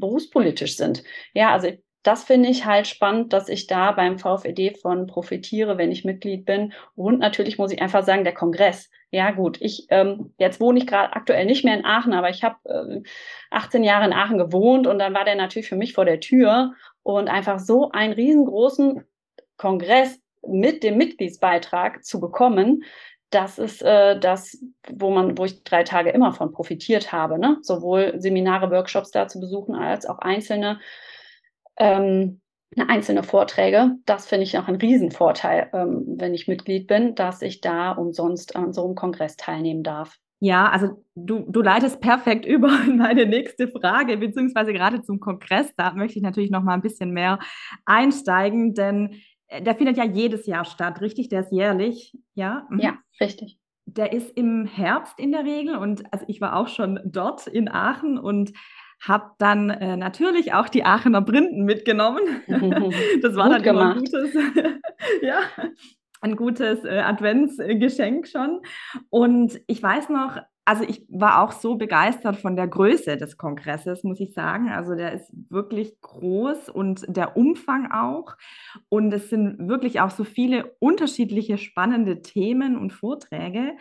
berufspolitisch 0.00 0.76
sind. 0.76 1.02
Ja, 1.34 1.52
also 1.52 1.70
das 2.02 2.24
finde 2.24 2.48
ich 2.48 2.66
halt 2.66 2.86
spannend, 2.86 3.32
dass 3.32 3.48
ich 3.48 3.66
da 3.66 3.92
beim 3.92 4.18
VfED 4.18 4.78
von 4.78 5.06
profitiere, 5.06 5.78
wenn 5.78 5.92
ich 5.92 6.04
Mitglied 6.04 6.44
bin. 6.44 6.72
Und 6.96 7.20
natürlich 7.20 7.58
muss 7.58 7.72
ich 7.72 7.80
einfach 7.80 8.02
sagen, 8.02 8.24
der 8.24 8.34
Kongress. 8.34 8.90
Ja, 9.10 9.30
gut, 9.30 9.60
ich 9.60 9.86
ähm, 9.90 10.32
jetzt 10.38 10.60
wohne 10.60 10.78
ich 10.78 10.86
gerade 10.86 11.14
aktuell 11.14 11.44
nicht 11.44 11.64
mehr 11.64 11.74
in 11.74 11.84
Aachen, 11.84 12.14
aber 12.14 12.30
ich 12.30 12.42
habe 12.42 12.56
äh, 12.64 13.02
18 13.50 13.84
Jahre 13.84 14.06
in 14.06 14.12
Aachen 14.12 14.38
gewohnt 14.38 14.86
und 14.86 14.98
dann 14.98 15.14
war 15.14 15.24
der 15.24 15.34
natürlich 15.34 15.68
für 15.68 15.76
mich 15.76 15.92
vor 15.92 16.06
der 16.06 16.18
Tür 16.18 16.72
und 17.02 17.28
einfach 17.28 17.58
so 17.58 17.90
einen 17.90 18.14
riesengroßen 18.14 19.04
Kongress 19.58 20.18
mit 20.46 20.82
dem 20.82 20.96
Mitgliedsbeitrag 20.96 22.04
zu 22.04 22.20
bekommen, 22.20 22.84
das 23.32 23.58
ist 23.58 23.82
äh, 23.82 24.18
das, 24.18 24.62
wo 24.90 25.10
man, 25.10 25.36
wo 25.38 25.44
ich 25.44 25.64
drei 25.64 25.82
Tage 25.82 26.10
immer 26.10 26.32
von 26.32 26.52
profitiert 26.52 27.12
habe, 27.12 27.38
ne? 27.38 27.58
Sowohl 27.62 28.14
Seminare, 28.18 28.70
Workshops 28.70 29.10
da 29.10 29.26
zu 29.26 29.40
besuchen, 29.40 29.74
als 29.74 30.06
auch 30.06 30.18
einzelne, 30.18 30.80
ähm, 31.78 32.40
einzelne 32.76 33.22
Vorträge. 33.22 33.96
Das 34.06 34.26
finde 34.26 34.44
ich 34.44 34.58
auch 34.58 34.68
ein 34.68 34.76
Riesenvorteil, 34.76 35.70
ähm, 35.72 36.04
wenn 36.18 36.34
ich 36.34 36.48
Mitglied 36.48 36.86
bin, 36.86 37.14
dass 37.14 37.42
ich 37.42 37.60
da 37.60 37.92
umsonst 37.92 38.54
an 38.54 38.72
so 38.72 38.84
einem 38.84 38.94
Kongress 38.94 39.36
teilnehmen 39.36 39.82
darf. 39.82 40.18
Ja, 40.44 40.70
also 40.70 41.04
du, 41.14 41.44
du 41.48 41.62
leitest 41.62 42.00
perfekt 42.00 42.44
über 42.46 42.68
in 42.84 42.98
meine 42.98 43.26
nächste 43.26 43.68
Frage, 43.68 44.16
beziehungsweise 44.16 44.72
gerade 44.72 45.00
zum 45.02 45.20
Kongress. 45.20 45.72
Da 45.76 45.94
möchte 45.94 46.18
ich 46.18 46.22
natürlich 46.24 46.50
noch 46.50 46.64
mal 46.64 46.74
ein 46.74 46.82
bisschen 46.82 47.12
mehr 47.12 47.38
einsteigen, 47.86 48.74
denn 48.74 49.22
der 49.60 49.74
findet 49.74 49.96
ja 49.96 50.04
jedes 50.04 50.46
Jahr 50.46 50.64
statt, 50.64 51.00
richtig? 51.00 51.28
Der 51.28 51.40
ist 51.40 51.52
jährlich, 51.52 52.16
ja? 52.34 52.66
Mhm. 52.70 52.80
Ja, 52.80 52.98
richtig. 53.20 53.58
Der 53.86 54.12
ist 54.12 54.30
im 54.36 54.66
Herbst 54.66 55.18
in 55.18 55.32
der 55.32 55.44
Regel 55.44 55.76
und 55.76 56.04
also 56.12 56.24
ich 56.28 56.40
war 56.40 56.56
auch 56.56 56.68
schon 56.68 57.00
dort 57.04 57.46
in 57.46 57.68
Aachen 57.68 58.18
und 58.18 58.52
habe 59.00 59.32
dann 59.38 59.70
äh, 59.70 59.96
natürlich 59.96 60.54
auch 60.54 60.68
die 60.68 60.84
Aachener 60.84 61.20
Brinden 61.20 61.64
mitgenommen. 61.64 62.22
das 63.22 63.34
war 63.34 63.46
Gut 63.46 63.56
dann 63.56 63.62
gemacht. 63.62 63.96
immer 63.96 63.96
ein 63.96 63.98
gutes, 63.98 64.34
ja, 65.22 65.40
ein 66.20 66.36
gutes 66.36 66.84
äh, 66.84 67.00
Adventsgeschenk 67.00 68.28
schon. 68.28 68.60
Und 69.10 69.60
ich 69.66 69.82
weiß 69.82 70.08
noch, 70.08 70.38
also 70.64 70.84
ich 70.84 71.04
war 71.08 71.42
auch 71.42 71.52
so 71.52 71.74
begeistert 71.74 72.36
von 72.36 72.54
der 72.54 72.68
Größe 72.68 73.16
des 73.16 73.36
Kongresses, 73.36 74.04
muss 74.04 74.20
ich 74.20 74.32
sagen. 74.32 74.70
Also 74.70 74.94
der 74.94 75.12
ist 75.12 75.32
wirklich 75.50 76.00
groß 76.00 76.68
und 76.68 77.04
der 77.08 77.36
Umfang 77.36 77.90
auch. 77.90 78.36
Und 78.88 79.12
es 79.12 79.28
sind 79.28 79.68
wirklich 79.68 80.00
auch 80.00 80.10
so 80.10 80.22
viele 80.22 80.76
unterschiedliche 80.78 81.58
spannende 81.58 82.22
Themen 82.22 82.78
und 82.78 82.92
Vorträge. 82.92 83.72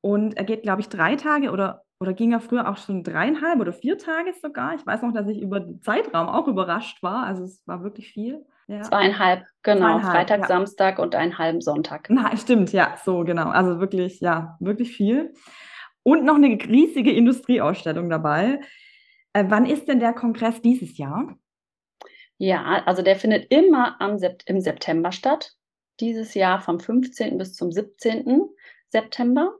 Und 0.00 0.36
er 0.36 0.44
geht, 0.44 0.62
glaube 0.62 0.80
ich, 0.80 0.88
drei 0.88 1.16
Tage 1.16 1.50
oder, 1.50 1.82
oder 2.00 2.14
ging 2.14 2.32
er 2.32 2.40
früher 2.40 2.70
auch 2.70 2.78
schon 2.78 3.04
dreieinhalb 3.04 3.60
oder 3.60 3.74
vier 3.74 3.98
Tage 3.98 4.32
sogar. 4.40 4.74
Ich 4.74 4.86
weiß 4.86 5.02
noch, 5.02 5.12
dass 5.12 5.28
ich 5.28 5.42
über 5.42 5.60
den 5.60 5.82
Zeitraum 5.82 6.28
auch 6.28 6.48
überrascht 6.48 7.02
war. 7.02 7.26
Also 7.26 7.44
es 7.44 7.62
war 7.66 7.82
wirklich 7.82 8.12
viel. 8.12 8.46
Ja. 8.66 8.80
Zweieinhalb, 8.80 9.44
genau. 9.62 9.98
Zweieinhalb, 9.98 10.16
Freitag, 10.16 10.40
ja. 10.40 10.46
Samstag 10.46 10.98
und 10.98 11.14
einen 11.14 11.36
halben 11.36 11.60
Sonntag. 11.60 12.06
Na, 12.08 12.34
stimmt, 12.34 12.72
ja, 12.72 12.94
so 13.04 13.24
genau. 13.24 13.50
Also 13.50 13.78
wirklich, 13.78 14.20
ja, 14.20 14.56
wirklich 14.58 14.96
viel 14.96 15.34
und 16.04 16.24
noch 16.24 16.36
eine 16.36 16.48
riesige 16.48 17.10
Industrieausstellung 17.10 18.08
dabei. 18.08 18.60
Äh, 19.32 19.46
wann 19.48 19.66
ist 19.66 19.88
denn 19.88 19.98
der 19.98 20.12
Kongress 20.12 20.62
dieses 20.62 20.96
Jahr? 20.96 21.36
Ja, 22.38 22.82
also 22.86 23.02
der 23.02 23.16
findet 23.16 23.50
immer 23.50 24.00
am 24.00 24.18
Sept 24.18 24.48
im 24.48 24.60
September 24.60 25.10
statt. 25.10 25.52
Dieses 26.00 26.34
Jahr 26.34 26.60
vom 26.60 26.78
15. 26.78 27.38
bis 27.38 27.54
zum 27.54 27.72
17. 27.72 28.42
September. 28.88 29.54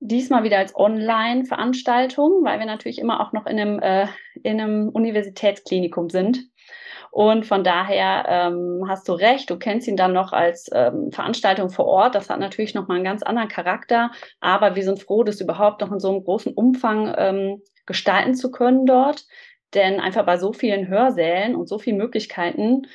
Diesmal 0.00 0.44
wieder 0.44 0.58
als 0.58 0.74
Online-Veranstaltung, 0.74 2.44
weil 2.44 2.58
wir 2.58 2.66
natürlich 2.66 2.98
immer 2.98 3.20
auch 3.20 3.32
noch 3.32 3.46
in 3.46 3.58
einem, 3.58 3.78
äh, 3.80 4.06
in 4.42 4.60
einem 4.60 4.88
Universitätsklinikum 4.88 6.10
sind. 6.10 6.50
Und 7.14 7.46
von 7.46 7.62
daher 7.62 8.24
ähm, 8.28 8.86
hast 8.88 9.08
du 9.08 9.12
recht, 9.12 9.48
du 9.48 9.56
kennst 9.56 9.86
ihn 9.86 9.96
dann 9.96 10.12
noch 10.12 10.32
als 10.32 10.68
ähm, 10.74 11.12
Veranstaltung 11.12 11.70
vor 11.70 11.86
Ort. 11.86 12.16
Das 12.16 12.28
hat 12.28 12.40
natürlich 12.40 12.74
nochmal 12.74 12.96
einen 12.96 13.04
ganz 13.04 13.22
anderen 13.22 13.48
Charakter. 13.48 14.10
Aber 14.40 14.74
wir 14.74 14.82
sind 14.82 15.00
froh, 15.00 15.22
das 15.22 15.40
überhaupt 15.40 15.80
noch 15.80 15.92
in 15.92 16.00
so 16.00 16.10
einem 16.10 16.24
großen 16.24 16.52
Umfang 16.52 17.14
ähm, 17.16 17.62
gestalten 17.86 18.34
zu 18.34 18.50
können 18.50 18.84
dort. 18.84 19.26
Denn 19.74 20.00
einfach 20.00 20.26
bei 20.26 20.38
so 20.38 20.52
vielen 20.52 20.88
Hörsälen 20.88 21.54
und 21.54 21.68
so 21.68 21.78
vielen 21.78 21.98
Möglichkeiten 21.98 22.88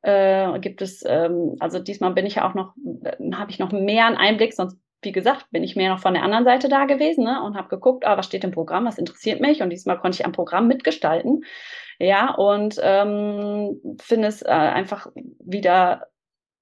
äh, 0.00 0.58
gibt 0.58 0.80
es, 0.80 1.04
ähm, 1.06 1.56
also 1.60 1.78
diesmal 1.78 2.14
bin 2.14 2.24
ich 2.24 2.36
ja 2.36 2.48
auch 2.48 2.54
noch, 2.54 2.72
äh, 3.04 3.12
habe 3.34 3.50
ich 3.50 3.58
noch 3.58 3.72
mehr 3.72 4.06
einen 4.06 4.16
Einblick, 4.16 4.54
sonst 4.54 4.78
wie 5.02 5.12
gesagt, 5.12 5.50
bin 5.50 5.62
ich 5.62 5.76
mehr 5.76 5.90
noch 5.90 6.00
von 6.00 6.14
der 6.14 6.22
anderen 6.22 6.46
Seite 6.46 6.70
da 6.70 6.86
gewesen 6.86 7.24
ne, 7.24 7.42
und 7.42 7.58
habe 7.58 7.68
geguckt, 7.68 8.06
ah, 8.06 8.16
was 8.16 8.24
steht 8.24 8.42
im 8.42 8.52
Programm, 8.52 8.86
was 8.86 8.96
interessiert 8.96 9.42
mich. 9.42 9.60
Und 9.60 9.68
diesmal 9.68 9.98
konnte 9.98 10.16
ich 10.16 10.24
am 10.24 10.32
Programm 10.32 10.66
mitgestalten. 10.66 11.44
Ja, 11.98 12.34
und 12.34 12.78
ähm, 12.82 13.80
finde 14.00 14.28
es 14.28 14.42
äh, 14.42 14.48
einfach 14.48 15.08
wieder 15.38 16.08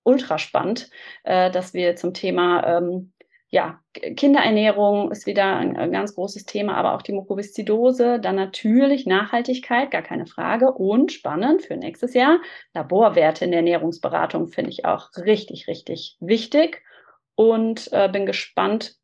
ultra 0.04 0.38
spannend, 0.38 0.90
äh, 1.24 1.50
dass 1.50 1.74
wir 1.74 1.96
zum 1.96 2.14
Thema 2.14 2.78
ähm, 2.78 3.12
ja, 3.54 3.80
Kinderernährung 4.16 5.12
ist 5.12 5.26
wieder 5.26 5.56
ein, 5.56 5.76
ein, 5.76 5.92
ganz 5.92 6.16
großes 6.16 6.44
Thema, 6.44 6.74
aber 6.74 6.94
auch 6.94 7.02
die 7.02 7.12
Mukoviszidose, 7.12 8.18
dann 8.18 8.34
natürlich 8.34 9.06
Nachhaltigkeit, 9.06 9.92
gar 9.92 10.02
keine 10.02 10.26
Frage 10.26 10.72
und 10.72 11.12
spannend 11.12 11.62
für 11.62 11.76
nächstes 11.76 12.14
Jahr, 12.14 12.40
Laborwerte 12.74 13.44
in 13.44 13.52
der 13.52 13.60
Ernährungsberatung 13.60 14.48
finde 14.48 14.70
ich 14.70 14.84
auch 14.84 15.10
richtig, 15.16 15.68
richtig 15.68 16.16
wichtig 16.18 16.82
und 17.36 17.92
äh, 17.92 18.08
bin 18.08 18.26
gespannt, 18.26 18.96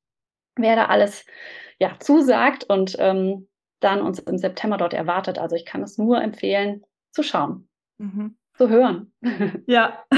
wer 0.57 0.75
da 0.75 0.87
alles 0.87 1.25
ja, 1.79 1.97
zusagt 2.01 2.65
und 2.65 2.97
ähm, 2.99 3.47
dann 3.81 4.03
uns 4.03 4.19
im 4.19 4.39
September 4.39 4.77
dort 4.77 4.95
erwartet. 4.95 5.39
Also 5.39 5.57
ich 5.57 5.65
kann 5.65 5.83
es 5.83 5.99
nur 5.99 6.23
empfehlen, 6.23 6.85
zu 7.11 7.23
schauen, 7.23 7.69
mhm. 7.99 8.37
zu 8.55 8.69
hören. 8.69 9.13
Ja. 9.67 10.05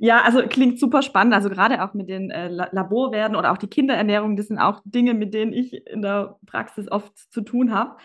Ja, 0.00 0.22
also 0.22 0.42
klingt 0.46 0.80
super 0.80 1.02
spannend. 1.02 1.34
Also 1.34 1.50
gerade 1.50 1.84
auch 1.84 1.92
mit 1.92 2.08
den 2.08 2.30
äh, 2.30 2.48
Laborwerten 2.48 3.36
oder 3.36 3.52
auch 3.52 3.58
die 3.58 3.66
Kinderernährung, 3.66 4.36
das 4.36 4.48
sind 4.48 4.58
auch 4.58 4.80
Dinge, 4.86 5.12
mit 5.12 5.34
denen 5.34 5.52
ich 5.52 5.86
in 5.86 6.00
der 6.00 6.38
Praxis 6.46 6.90
oft 6.90 7.12
zu 7.30 7.42
tun 7.42 7.74
habe. 7.74 7.98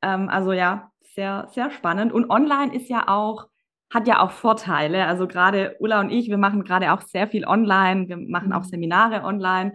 Ähm, 0.00 0.30
also 0.30 0.52
ja, 0.52 0.90
sehr, 1.02 1.48
sehr 1.52 1.70
spannend. 1.70 2.14
Und 2.14 2.30
online 2.30 2.74
ist 2.74 2.88
ja 2.88 3.08
auch 3.08 3.48
hat 3.90 4.08
ja 4.08 4.20
auch 4.20 4.32
Vorteile. 4.32 5.06
Also 5.06 5.28
gerade 5.28 5.76
Ulla 5.78 6.00
und 6.00 6.10
ich, 6.10 6.28
wir 6.28 6.38
machen 6.38 6.64
gerade 6.64 6.92
auch 6.92 7.02
sehr 7.02 7.28
viel 7.28 7.46
online, 7.46 8.08
wir 8.08 8.16
machen 8.16 8.52
auch 8.52 8.62
mhm. 8.62 8.68
Seminare 8.68 9.22
online. 9.22 9.74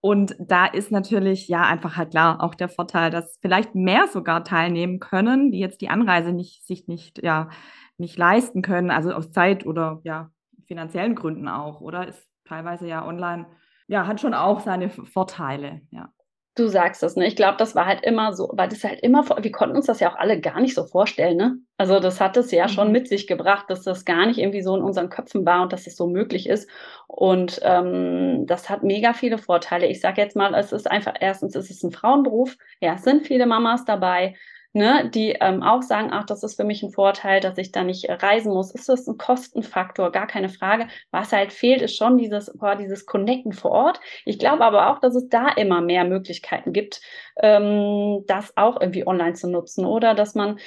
Und 0.00 0.36
da 0.38 0.66
ist 0.66 0.92
natürlich 0.92 1.48
ja 1.48 1.62
einfach 1.62 1.96
halt 1.96 2.10
klar 2.10 2.42
auch 2.42 2.54
der 2.54 2.68
Vorteil, 2.68 3.10
dass 3.10 3.38
vielleicht 3.42 3.74
mehr 3.74 4.06
sogar 4.06 4.44
teilnehmen 4.44 5.00
können, 5.00 5.50
die 5.50 5.58
jetzt 5.58 5.80
die 5.80 5.90
Anreise 5.90 6.32
nicht, 6.32 6.66
sich 6.66 6.86
nicht, 6.86 7.22
ja, 7.22 7.48
nicht 7.96 8.16
leisten 8.16 8.62
können, 8.62 8.90
also 8.90 9.12
aus 9.12 9.32
Zeit 9.32 9.66
oder 9.66 10.00
ja, 10.04 10.30
finanziellen 10.66 11.16
Gründen 11.16 11.48
auch, 11.48 11.80
oder? 11.80 12.06
Ist 12.06 12.28
teilweise 12.44 12.86
ja 12.86 13.04
online, 13.04 13.46
ja, 13.88 14.06
hat 14.06 14.20
schon 14.20 14.34
auch 14.34 14.60
seine 14.60 14.88
Vorteile, 14.88 15.80
ja. 15.90 16.12
Du 16.58 16.66
sagst 16.66 17.04
es, 17.04 17.14
ne? 17.14 17.28
Ich 17.28 17.36
glaube, 17.36 17.56
das 17.56 17.76
war 17.76 17.86
halt 17.86 18.04
immer 18.04 18.32
so, 18.32 18.50
weil 18.52 18.68
das 18.68 18.82
halt 18.82 18.98
immer, 19.00 19.24
wir 19.28 19.52
konnten 19.52 19.76
uns 19.76 19.86
das 19.86 20.00
ja 20.00 20.10
auch 20.10 20.16
alle 20.16 20.40
gar 20.40 20.60
nicht 20.60 20.74
so 20.74 20.84
vorstellen, 20.84 21.36
ne? 21.36 21.56
Also 21.76 22.00
das 22.00 22.20
hat 22.20 22.36
es 22.36 22.50
ja 22.50 22.64
mhm. 22.64 22.70
schon 22.70 22.90
mit 22.90 23.06
sich 23.06 23.28
gebracht, 23.28 23.66
dass 23.68 23.84
das 23.84 24.04
gar 24.04 24.26
nicht 24.26 24.38
irgendwie 24.38 24.62
so 24.62 24.74
in 24.74 24.82
unseren 24.82 25.08
Köpfen 25.08 25.46
war 25.46 25.62
und 25.62 25.72
dass 25.72 25.86
es 25.86 25.96
so 25.96 26.08
möglich 26.08 26.48
ist. 26.48 26.68
Und 27.06 27.60
ähm, 27.62 28.44
das 28.46 28.68
hat 28.68 28.82
mega 28.82 29.12
viele 29.12 29.38
Vorteile. 29.38 29.86
Ich 29.86 30.00
sage 30.00 30.20
jetzt 30.20 30.34
mal, 30.34 30.52
es 30.56 30.72
ist 30.72 30.90
einfach, 30.90 31.14
erstens 31.20 31.54
ist 31.54 31.70
es 31.70 31.84
ein 31.84 31.92
Frauenberuf, 31.92 32.56
ja, 32.80 32.94
es 32.94 33.04
sind 33.04 33.24
viele 33.24 33.46
Mamas 33.46 33.84
dabei 33.84 34.34
ne, 34.72 35.10
die 35.12 35.30
ähm, 35.40 35.62
auch 35.62 35.82
sagen, 35.82 36.10
ach, 36.12 36.24
das 36.24 36.42
ist 36.42 36.56
für 36.56 36.64
mich 36.64 36.82
ein 36.82 36.90
Vorteil, 36.90 37.40
dass 37.40 37.58
ich 37.58 37.72
da 37.72 37.84
nicht 37.84 38.08
reisen 38.08 38.52
muss. 38.52 38.72
Ist 38.72 38.88
das 38.88 39.06
ein 39.06 39.18
Kostenfaktor? 39.18 40.12
Gar 40.12 40.26
keine 40.26 40.48
Frage. 40.48 40.88
Was 41.10 41.32
halt 41.32 41.52
fehlt, 41.52 41.82
ist 41.82 41.96
schon 41.96 42.18
dieses, 42.18 42.52
boah, 42.56 42.76
dieses 42.76 43.06
Connecten 43.06 43.52
vor 43.52 43.70
Ort. 43.70 44.00
Ich 44.24 44.38
glaube 44.38 44.64
aber 44.64 44.90
auch, 44.90 45.00
dass 45.00 45.14
es 45.14 45.28
da 45.28 45.48
immer 45.48 45.80
mehr 45.80 46.04
Möglichkeiten 46.04 46.72
gibt, 46.72 47.00
ähm, 47.40 48.24
das 48.26 48.56
auch 48.56 48.80
irgendwie 48.80 49.06
online 49.06 49.34
zu 49.34 49.48
nutzen 49.48 49.84
oder 49.84 50.14
dass 50.14 50.34
man 50.34 50.58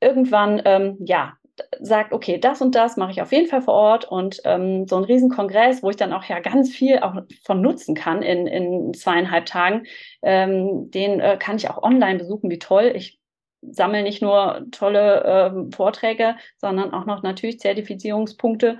irgendwann, 0.00 0.60
ähm, 0.64 0.96
ja, 1.00 1.34
sagt, 1.80 2.12
okay, 2.12 2.38
das 2.38 2.62
und 2.62 2.74
das 2.74 2.96
mache 2.96 3.10
ich 3.12 3.22
auf 3.22 3.32
jeden 3.32 3.48
Fall 3.48 3.62
vor 3.62 3.74
Ort 3.74 4.04
und 4.06 4.40
ähm, 4.44 4.86
so 4.86 4.96
ein 4.96 5.04
Riesenkongress, 5.04 5.82
wo 5.82 5.90
ich 5.90 5.96
dann 5.96 6.12
auch 6.12 6.24
ja 6.24 6.40
ganz 6.40 6.70
viel 6.70 7.00
auch 7.00 7.14
von 7.44 7.60
nutzen 7.60 7.94
kann 7.94 8.22
in, 8.22 8.46
in 8.46 8.94
zweieinhalb 8.94 9.46
Tagen, 9.46 9.84
ähm, 10.22 10.90
den 10.90 11.20
äh, 11.20 11.36
kann 11.38 11.56
ich 11.56 11.68
auch 11.68 11.82
online 11.82 12.18
besuchen, 12.18 12.50
wie 12.50 12.58
toll. 12.58 12.92
Ich 12.94 13.20
sammle 13.60 14.02
nicht 14.02 14.22
nur 14.22 14.66
tolle 14.70 15.24
äh, 15.24 15.76
Vorträge, 15.76 16.36
sondern 16.56 16.92
auch 16.92 17.06
noch 17.06 17.22
natürlich 17.22 17.60
Zertifizierungspunkte 17.60 18.78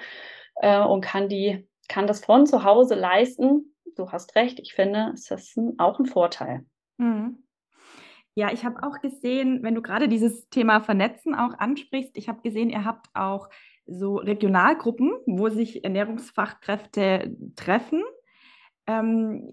äh, 0.57 0.81
und 0.81 1.03
kann 1.03 1.29
die, 1.29 1.69
kann 1.89 2.07
das 2.07 2.25
von 2.25 2.47
zu 2.47 2.65
Hause 2.65 2.95
leisten. 2.95 3.75
Du 3.97 4.11
hast 4.11 4.35
recht, 4.35 4.59
ich 4.61 4.75
finde, 4.75 5.13
es 5.15 5.31
ist 5.31 5.57
ein, 5.57 5.79
auch 5.79 5.99
ein 5.99 6.07
Vorteil. 6.07 6.65
Mhm. 6.97 7.43
Ja, 8.35 8.51
ich 8.53 8.65
habe 8.65 8.83
auch 8.83 9.01
gesehen, 9.01 9.63
wenn 9.63 9.75
du 9.75 9.83
gerade 9.83 10.09
dieses 10.09 10.49
Thema 10.49 10.81
Vernetzen 10.81 11.35
auch 11.35 11.59
ansprichst, 11.59 12.17
ich 12.17 12.29
habe 12.29 12.41
gesehen, 12.43 12.71
ihr 12.71 12.85
habt 12.85 13.09
auch 13.15 13.51
so 13.87 14.17
Regionalgruppen, 14.17 15.13
wo 15.27 15.49
sich 15.49 15.85
Ernährungsfachkräfte 15.85 17.37
treffen 17.57 18.03
ähm, 18.87 19.49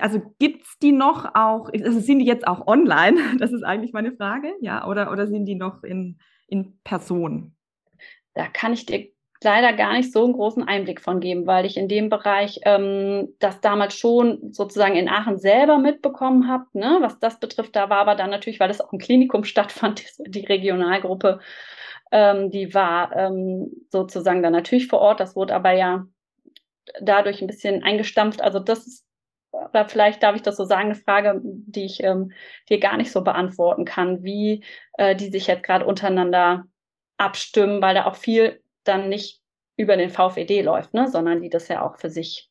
also 0.00 0.20
gibt 0.38 0.64
es 0.64 0.78
die 0.78 0.92
noch 0.92 1.34
auch, 1.34 1.70
also 1.72 1.98
sind 2.00 2.18
die 2.18 2.26
jetzt 2.26 2.46
auch 2.46 2.66
online? 2.66 3.16
Das 3.38 3.52
ist 3.52 3.62
eigentlich 3.62 3.92
meine 3.92 4.12
Frage, 4.12 4.52
ja, 4.60 4.86
oder, 4.86 5.10
oder 5.12 5.26
sind 5.26 5.46
die 5.46 5.54
noch 5.54 5.82
in, 5.82 6.18
in 6.46 6.78
Person? 6.84 7.54
Da 8.34 8.48
kann 8.48 8.72
ich 8.72 8.84
dir 8.86 9.08
leider 9.42 9.72
gar 9.72 9.92
nicht 9.92 10.12
so 10.12 10.24
einen 10.24 10.32
großen 10.32 10.66
Einblick 10.66 11.00
von 11.00 11.20
geben, 11.20 11.46
weil 11.46 11.66
ich 11.66 11.76
in 11.76 11.88
dem 11.88 12.08
Bereich 12.08 12.60
ähm, 12.64 13.34
das 13.38 13.60
damals 13.60 13.94
schon 13.94 14.52
sozusagen 14.52 14.96
in 14.96 15.08
Aachen 15.08 15.38
selber 15.38 15.78
mitbekommen 15.78 16.48
habe. 16.48 16.66
Ne? 16.72 16.98
Was 17.00 17.18
das 17.18 17.38
betrifft, 17.38 17.76
da 17.76 17.90
war 17.90 17.98
aber 17.98 18.14
dann 18.14 18.30
natürlich, 18.30 18.60
weil 18.60 18.70
es 18.70 18.80
auch 18.80 18.92
im 18.92 18.98
Klinikum 18.98 19.44
stattfand, 19.44 20.04
die 20.18 20.44
Regionalgruppe, 20.44 21.40
ähm, 22.12 22.50
die 22.50 22.72
war 22.74 23.14
ähm, 23.16 23.70
sozusagen 23.90 24.42
dann 24.42 24.52
natürlich 24.52 24.88
vor 24.88 25.00
Ort. 25.00 25.20
Das 25.20 25.36
wurde 25.36 25.54
aber 25.54 25.72
ja 25.72 26.06
dadurch 27.00 27.40
ein 27.40 27.48
bisschen 27.48 27.82
eingestampft. 27.82 28.40
Also 28.40 28.58
das 28.58 28.86
ist, 28.86 29.06
oder 29.52 29.88
vielleicht 29.88 30.22
darf 30.22 30.36
ich 30.36 30.42
das 30.42 30.56
so 30.56 30.64
sagen, 30.64 30.86
eine 30.86 30.94
Frage, 30.94 31.40
die 31.42 31.84
ich 31.84 32.02
ähm, 32.02 32.32
dir 32.68 32.78
gar 32.78 32.96
nicht 32.96 33.10
so 33.10 33.22
beantworten 33.22 33.84
kann, 33.84 34.22
wie 34.22 34.64
äh, 34.94 35.16
die 35.16 35.30
sich 35.30 35.46
jetzt 35.46 35.62
gerade 35.62 35.84
untereinander 35.84 36.64
abstimmen, 37.16 37.80
weil 37.80 37.94
da 37.94 38.06
auch 38.06 38.16
viel 38.16 38.60
dann 38.86 39.08
nicht 39.08 39.40
über 39.76 39.96
den 39.96 40.10
VfED 40.10 40.64
läuft, 40.64 40.94
ne, 40.94 41.08
sondern 41.08 41.42
die 41.42 41.50
das 41.50 41.68
ja 41.68 41.82
auch 41.82 41.98
für 41.98 42.10
sich 42.10 42.50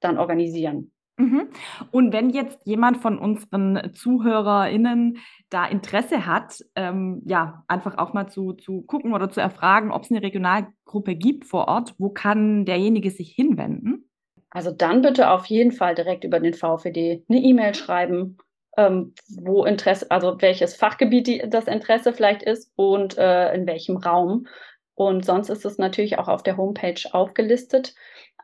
dann 0.00 0.18
organisieren. 0.18 0.92
Mhm. 1.16 1.48
Und 1.92 2.12
wenn 2.12 2.30
jetzt 2.30 2.58
jemand 2.64 2.96
von 2.98 3.18
unseren 3.18 3.92
ZuhörerInnen 3.94 5.18
da 5.48 5.64
Interesse 5.66 6.26
hat, 6.26 6.58
ähm, 6.74 7.22
ja, 7.24 7.64
einfach 7.68 7.98
auch 7.98 8.12
mal 8.12 8.28
zu, 8.28 8.52
zu 8.54 8.82
gucken 8.82 9.14
oder 9.14 9.30
zu 9.30 9.40
erfragen, 9.40 9.92
ob 9.92 10.02
es 10.02 10.10
eine 10.10 10.22
Regionalgruppe 10.22 11.14
gibt 11.14 11.44
vor 11.44 11.68
Ort, 11.68 11.94
wo 11.98 12.10
kann 12.10 12.64
derjenige 12.64 13.10
sich 13.10 13.30
hinwenden? 13.30 14.10
Also 14.50 14.72
dann 14.72 15.02
bitte 15.02 15.30
auf 15.30 15.46
jeden 15.46 15.72
Fall 15.72 15.94
direkt 15.94 16.24
über 16.24 16.40
den 16.40 16.54
VfD 16.54 17.24
eine 17.28 17.38
E-Mail 17.40 17.74
schreiben, 17.74 18.38
ähm, 18.76 19.14
wo 19.36 19.64
Interesse, 19.64 20.10
also 20.10 20.36
welches 20.40 20.74
Fachgebiet 20.74 21.26
die, 21.28 21.42
das 21.48 21.66
Interesse 21.66 22.12
vielleicht 22.12 22.42
ist 22.42 22.72
und 22.74 23.16
äh, 23.18 23.54
in 23.54 23.66
welchem 23.66 23.96
Raum. 23.96 24.46
Und 24.94 25.24
sonst 25.24 25.48
ist 25.48 25.64
es 25.64 25.78
natürlich 25.78 26.18
auch 26.18 26.28
auf 26.28 26.42
der 26.42 26.56
Homepage 26.56 27.00
aufgelistet. 27.12 27.94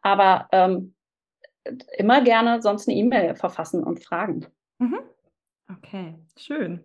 Aber 0.03 0.49
ähm, 0.53 0.95
immer 1.97 2.23
gerne 2.23 2.63
sonst 2.63 2.89
eine 2.89 2.97
E-Mail 2.97 3.35
verfassen 3.35 3.85
und 3.85 4.03
fragen. 4.05 4.47
Mhm. 4.79 4.99
Okay, 5.71 6.15
schön. 6.37 6.85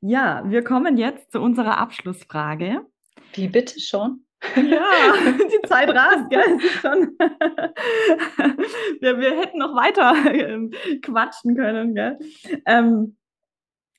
Ja, 0.00 0.42
wir 0.46 0.64
kommen 0.64 0.96
jetzt 0.96 1.32
zu 1.32 1.40
unserer 1.40 1.78
Abschlussfrage. 1.78 2.86
Wie 3.34 3.48
bitte 3.48 3.78
schon? 3.78 4.24
Ja, 4.56 5.12
die 5.52 5.68
Zeit 5.68 5.90
rast, 5.90 6.30
gell? 6.30 6.60
schon 6.80 7.16
wir, 9.00 9.18
wir 9.20 9.38
hätten 9.38 9.58
noch 9.58 9.76
weiter 9.76 10.14
ähm, 10.32 10.72
quatschen 11.02 11.56
können, 11.56 11.94
gell? 11.94 12.18
Ähm, 12.66 13.16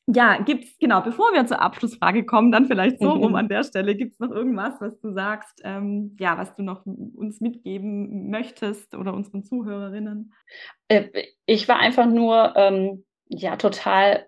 ja, 0.08 0.42
gibt 0.42 0.66
es, 0.66 0.78
genau, 0.80 1.02
bevor 1.02 1.32
wir 1.34 1.46
zur 1.46 1.62
Abschlussfrage 1.62 2.26
kommen, 2.26 2.52
dann 2.52 2.66
vielleicht 2.66 3.00
so 3.00 3.10
rum 3.12 3.32
mhm. 3.32 3.36
an 3.36 3.48
der 3.48 3.64
Stelle, 3.64 3.96
gibt 3.96 4.14
es 4.14 4.20
noch 4.20 4.32
irgendwas, 4.32 4.74
was 4.82 5.00
du 5.00 5.14
sagst, 5.14 5.62
ähm, 5.64 6.18
ja, 6.20 6.38
was 6.38 6.56
du 6.56 6.64
noch 6.64 6.86
uns 6.86 7.40
mitgeben 7.40 8.30
möchtest 8.30 8.96
oder 8.96 9.14
unseren 9.14 9.44
Zuhörerinnen? 9.44 10.34
Äh, 10.90 11.08
ich 11.46 11.70
war 11.70 11.80
einfach 11.80 12.06
nur, 12.06 12.54
ähm, 12.58 13.06
ja, 13.30 13.56
total 13.56 14.28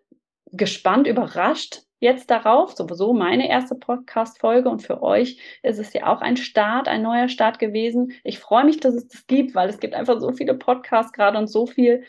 gespannt, 0.51 1.07
überrascht 1.07 1.81
jetzt 1.99 2.29
darauf, 2.29 2.73
sowieso 2.73 3.13
meine 3.13 3.49
erste 3.49 3.75
Podcast-Folge 3.75 4.69
und 4.69 4.81
für 4.81 5.01
euch 5.01 5.41
ist 5.63 5.79
es 5.79 5.91
ja 5.93 6.07
auch 6.07 6.21
ein 6.21 6.37
Start, 6.37 6.87
ein 6.87 7.01
neuer 7.01 7.27
Start 7.29 7.59
gewesen. 7.59 8.13
Ich 8.23 8.39
freue 8.39 8.63
mich, 8.63 8.79
dass 8.79 8.95
es 8.95 9.07
das 9.07 9.27
gibt, 9.27 9.55
weil 9.55 9.69
es 9.69 9.79
gibt 9.79 9.93
einfach 9.93 10.19
so 10.19 10.31
viele 10.31 10.53
Podcasts 10.53 11.11
gerade 11.11 11.37
und 11.37 11.47
so 11.47 11.65
viel 11.65 12.03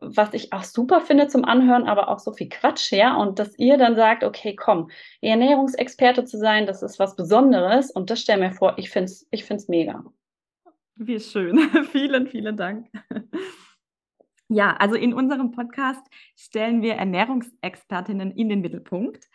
was 0.00 0.32
ich 0.32 0.52
auch 0.52 0.62
super 0.62 1.00
finde 1.00 1.28
zum 1.28 1.44
Anhören, 1.44 1.86
aber 1.88 2.08
auch 2.08 2.18
so 2.18 2.32
viel 2.32 2.48
Quatsch, 2.48 2.92
ja. 2.92 3.16
Und 3.16 3.38
dass 3.38 3.58
ihr 3.58 3.78
dann 3.78 3.96
sagt, 3.96 4.24
okay, 4.24 4.54
komm, 4.54 4.90
Ernährungsexperte 5.20 6.24
zu 6.24 6.38
sein, 6.38 6.66
das 6.66 6.82
ist 6.82 6.98
was 6.98 7.16
Besonderes. 7.16 7.90
Und 7.90 8.10
das 8.10 8.20
stell 8.20 8.38
mir 8.38 8.52
vor, 8.52 8.78
ich 8.78 8.90
finde 8.90 9.06
es 9.06 9.26
ich 9.30 9.44
find's 9.44 9.68
mega. 9.68 10.04
Wie 10.96 11.20
schön. 11.20 11.58
vielen, 11.90 12.26
vielen 12.26 12.56
Dank. 12.56 12.88
Ja, 14.48 14.74
also 14.78 14.94
in 14.94 15.12
unserem 15.12 15.50
Podcast 15.50 16.02
stellen 16.34 16.80
wir 16.80 16.94
Ernährungsexpertinnen 16.94 18.30
in 18.30 18.48
den 18.48 18.60
Mittelpunkt. 18.60 19.28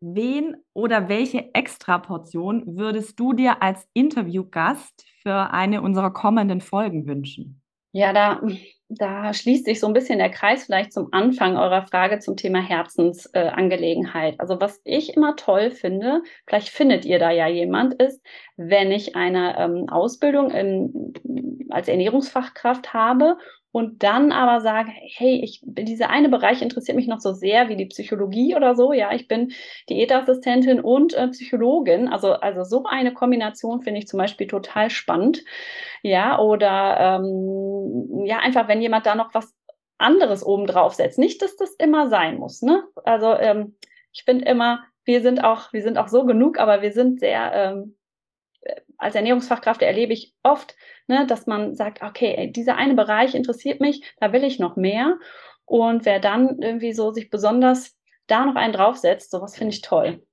Wen 0.00 0.56
oder 0.72 1.08
welche 1.08 1.54
Extraportion 1.54 2.76
würdest 2.76 3.18
du 3.18 3.32
dir 3.32 3.62
als 3.62 3.88
Interviewgast 3.92 5.04
für 5.22 5.50
eine 5.52 5.80
unserer 5.80 6.12
kommenden 6.12 6.60
Folgen 6.60 7.06
wünschen? 7.06 7.61
Ja, 7.92 8.12
da, 8.14 8.40
da 8.88 9.34
schließt 9.34 9.66
sich 9.66 9.78
so 9.78 9.86
ein 9.86 9.92
bisschen 9.92 10.18
der 10.18 10.30
Kreis 10.30 10.64
vielleicht 10.64 10.92
zum 10.92 11.08
Anfang 11.12 11.56
eurer 11.56 11.86
Frage 11.86 12.18
zum 12.20 12.36
Thema 12.36 12.60
Herzensangelegenheit. 12.60 14.34
Äh, 14.34 14.36
also 14.38 14.60
was 14.60 14.80
ich 14.84 15.14
immer 15.14 15.36
toll 15.36 15.70
finde, 15.70 16.22
vielleicht 16.46 16.70
findet 16.70 17.04
ihr 17.04 17.18
da 17.18 17.30
ja 17.30 17.48
jemand, 17.48 17.94
ist, 17.94 18.22
wenn 18.56 18.90
ich 18.92 19.14
eine 19.14 19.58
ähm, 19.58 19.88
Ausbildung 19.90 20.50
in, 20.50 21.12
als 21.70 21.88
Ernährungsfachkraft 21.88 22.94
habe 22.94 23.36
und 23.72 24.02
dann 24.02 24.32
aber 24.32 24.60
sage, 24.60 24.92
hey, 24.94 25.40
ich, 25.42 25.60
dieser 25.64 26.10
eine 26.10 26.28
Bereich 26.28 26.60
interessiert 26.60 26.94
mich 26.94 27.08
noch 27.08 27.20
so 27.20 27.32
sehr 27.32 27.70
wie 27.70 27.76
die 27.76 27.86
Psychologie 27.86 28.54
oder 28.54 28.74
so. 28.74 28.92
Ja, 28.92 29.12
ich 29.12 29.28
bin 29.28 29.52
Diätassistentin 29.88 30.80
und 30.80 31.14
äh, 31.14 31.28
Psychologin. 31.28 32.08
Also, 32.08 32.34
also 32.34 32.64
so 32.64 32.84
eine 32.84 33.14
Kombination 33.14 33.80
finde 33.80 34.00
ich 34.00 34.06
zum 34.06 34.18
Beispiel 34.18 34.46
total 34.46 34.90
spannend. 34.90 35.42
Ja, 36.02 36.38
oder 36.38 37.20
ähm, 37.20 38.24
ja, 38.26 38.40
einfach, 38.40 38.68
wenn 38.68 38.82
jemand 38.82 39.06
da 39.06 39.14
noch 39.14 39.32
was 39.32 39.54
anderes 39.96 40.44
oben 40.44 40.66
drauf 40.66 40.92
setzt. 40.94 41.18
Nicht, 41.18 41.40
dass 41.40 41.56
das 41.56 41.74
immer 41.76 42.08
sein 42.08 42.36
muss. 42.36 42.60
Ne? 42.60 42.82
Also 43.04 43.34
ähm, 43.34 43.76
ich 44.12 44.24
finde 44.24 44.44
immer, 44.44 44.84
wir 45.04 45.22
sind 45.22 45.42
auch, 45.42 45.72
wir 45.72 45.82
sind 45.82 45.96
auch 45.96 46.08
so 46.08 46.26
genug, 46.26 46.58
aber 46.58 46.82
wir 46.82 46.92
sind 46.92 47.20
sehr 47.20 47.52
ähm, 47.54 47.96
als 48.98 49.14
Ernährungsfachkraft 49.14 49.82
erlebe 49.82 50.12
ich 50.12 50.34
oft, 50.42 50.76
ne, 51.08 51.26
dass 51.26 51.46
man 51.46 51.74
sagt, 51.74 52.02
okay, 52.02 52.50
dieser 52.52 52.76
eine 52.76 52.94
Bereich 52.94 53.34
interessiert 53.34 53.80
mich, 53.80 54.14
da 54.20 54.32
will 54.32 54.44
ich 54.44 54.58
noch 54.58 54.76
mehr. 54.76 55.18
Und 55.64 56.04
wer 56.04 56.20
dann 56.20 56.60
irgendwie 56.60 56.92
so 56.92 57.12
sich 57.12 57.30
besonders 57.30 57.96
da 58.26 58.44
noch 58.44 58.54
einen 58.54 58.72
draufsetzt, 58.72 59.30
sowas 59.30 59.56
finde 59.56 59.74
ich 59.74 59.82
toll. 59.82 60.24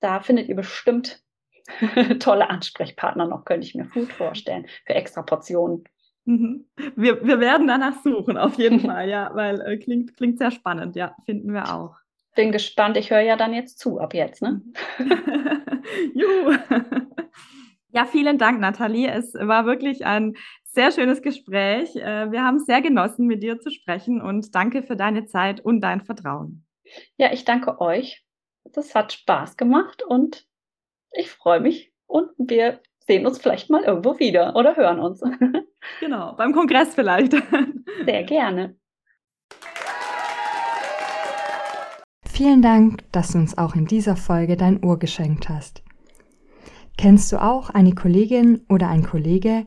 Da 0.00 0.20
findet 0.20 0.48
ihr 0.48 0.56
bestimmt 0.56 1.22
tolle 2.20 2.48
Ansprechpartner 2.48 3.26
noch, 3.26 3.44
könnte 3.44 3.66
ich 3.66 3.74
mir 3.74 3.86
gut 3.86 4.12
vorstellen, 4.12 4.66
für 4.86 4.94
extra 4.94 5.22
Portionen. 5.22 5.84
Mhm. 6.24 6.66
Wir, 6.96 7.24
wir 7.24 7.40
werden 7.40 7.66
danach 7.66 8.02
suchen, 8.02 8.36
auf 8.36 8.56
jeden 8.56 8.80
Fall, 8.80 9.08
ja, 9.08 9.30
weil 9.34 9.60
äh, 9.60 9.76
klingt, 9.78 10.16
klingt 10.16 10.38
sehr 10.38 10.50
spannend, 10.50 10.96
ja, 10.96 11.14
finden 11.24 11.52
wir 11.52 11.74
auch. 11.74 11.96
Bin 12.34 12.52
gespannt, 12.52 12.96
ich 12.96 13.10
höre 13.10 13.20
ja 13.20 13.36
dann 13.36 13.52
jetzt 13.52 13.78
zu, 13.78 13.98
ab 13.98 14.14
jetzt, 14.14 14.40
ne? 14.40 14.62
Juhu! 16.14 16.56
Ja, 17.92 18.04
vielen 18.04 18.38
Dank, 18.38 18.60
Nathalie. 18.60 19.10
Es 19.10 19.34
war 19.34 19.66
wirklich 19.66 20.06
ein 20.06 20.36
sehr 20.64 20.92
schönes 20.92 21.22
Gespräch. 21.22 21.96
Äh, 21.96 22.30
wir 22.30 22.44
haben 22.44 22.56
es 22.56 22.66
sehr 22.66 22.82
genossen, 22.82 23.26
mit 23.26 23.42
dir 23.42 23.58
zu 23.58 23.70
sprechen 23.70 24.22
und 24.22 24.54
danke 24.54 24.82
für 24.82 24.96
deine 24.96 25.26
Zeit 25.26 25.60
und 25.60 25.80
dein 25.80 26.00
Vertrauen. 26.00 26.64
Ja, 27.16 27.32
ich 27.32 27.44
danke 27.44 27.80
euch. 27.80 28.24
Das 28.64 28.94
hat 28.94 29.12
Spaß 29.12 29.56
gemacht 29.56 30.02
und 30.02 30.46
ich 31.12 31.30
freue 31.30 31.60
mich 31.60 31.92
und 32.06 32.30
wir 32.38 32.80
sehen 33.00 33.26
uns 33.26 33.38
vielleicht 33.38 33.70
mal 33.70 33.82
irgendwo 33.82 34.18
wieder 34.18 34.54
oder 34.54 34.76
hören 34.76 35.00
uns. 35.00 35.22
Genau, 35.98 36.34
beim 36.36 36.52
Kongress 36.52 36.94
vielleicht. 36.94 37.32
Sehr 38.04 38.22
gerne. 38.24 38.76
Vielen 42.40 42.62
Dank, 42.62 43.04
dass 43.12 43.32
du 43.32 43.38
uns 43.38 43.58
auch 43.58 43.74
in 43.74 43.84
dieser 43.84 44.16
Folge 44.16 44.56
dein 44.56 44.82
Ohr 44.82 44.98
geschenkt 44.98 45.50
hast. 45.50 45.82
Kennst 46.96 47.30
du 47.32 47.36
auch 47.36 47.68
eine 47.68 47.92
Kollegin 47.92 48.62
oder 48.66 48.88
ein 48.88 49.02
Kollege, 49.02 49.66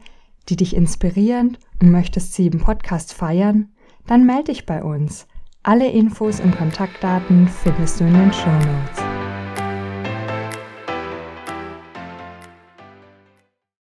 die 0.50 0.56
dich 0.56 0.76
inspirieren 0.76 1.60
und 1.80 1.92
möchtest 1.92 2.34
sie 2.34 2.48
im 2.48 2.58
Podcast 2.58 3.14
feiern? 3.14 3.68
Dann 4.08 4.26
melde 4.26 4.46
dich 4.46 4.66
bei 4.66 4.84
uns. 4.84 5.28
Alle 5.62 5.88
Infos 5.92 6.40
und 6.40 6.58
Kontaktdaten 6.58 7.48
findest 7.48 8.00
du 8.00 8.06
in 8.06 8.14
den 8.16 8.34
Show 8.34 8.50
Notes. 8.50 9.03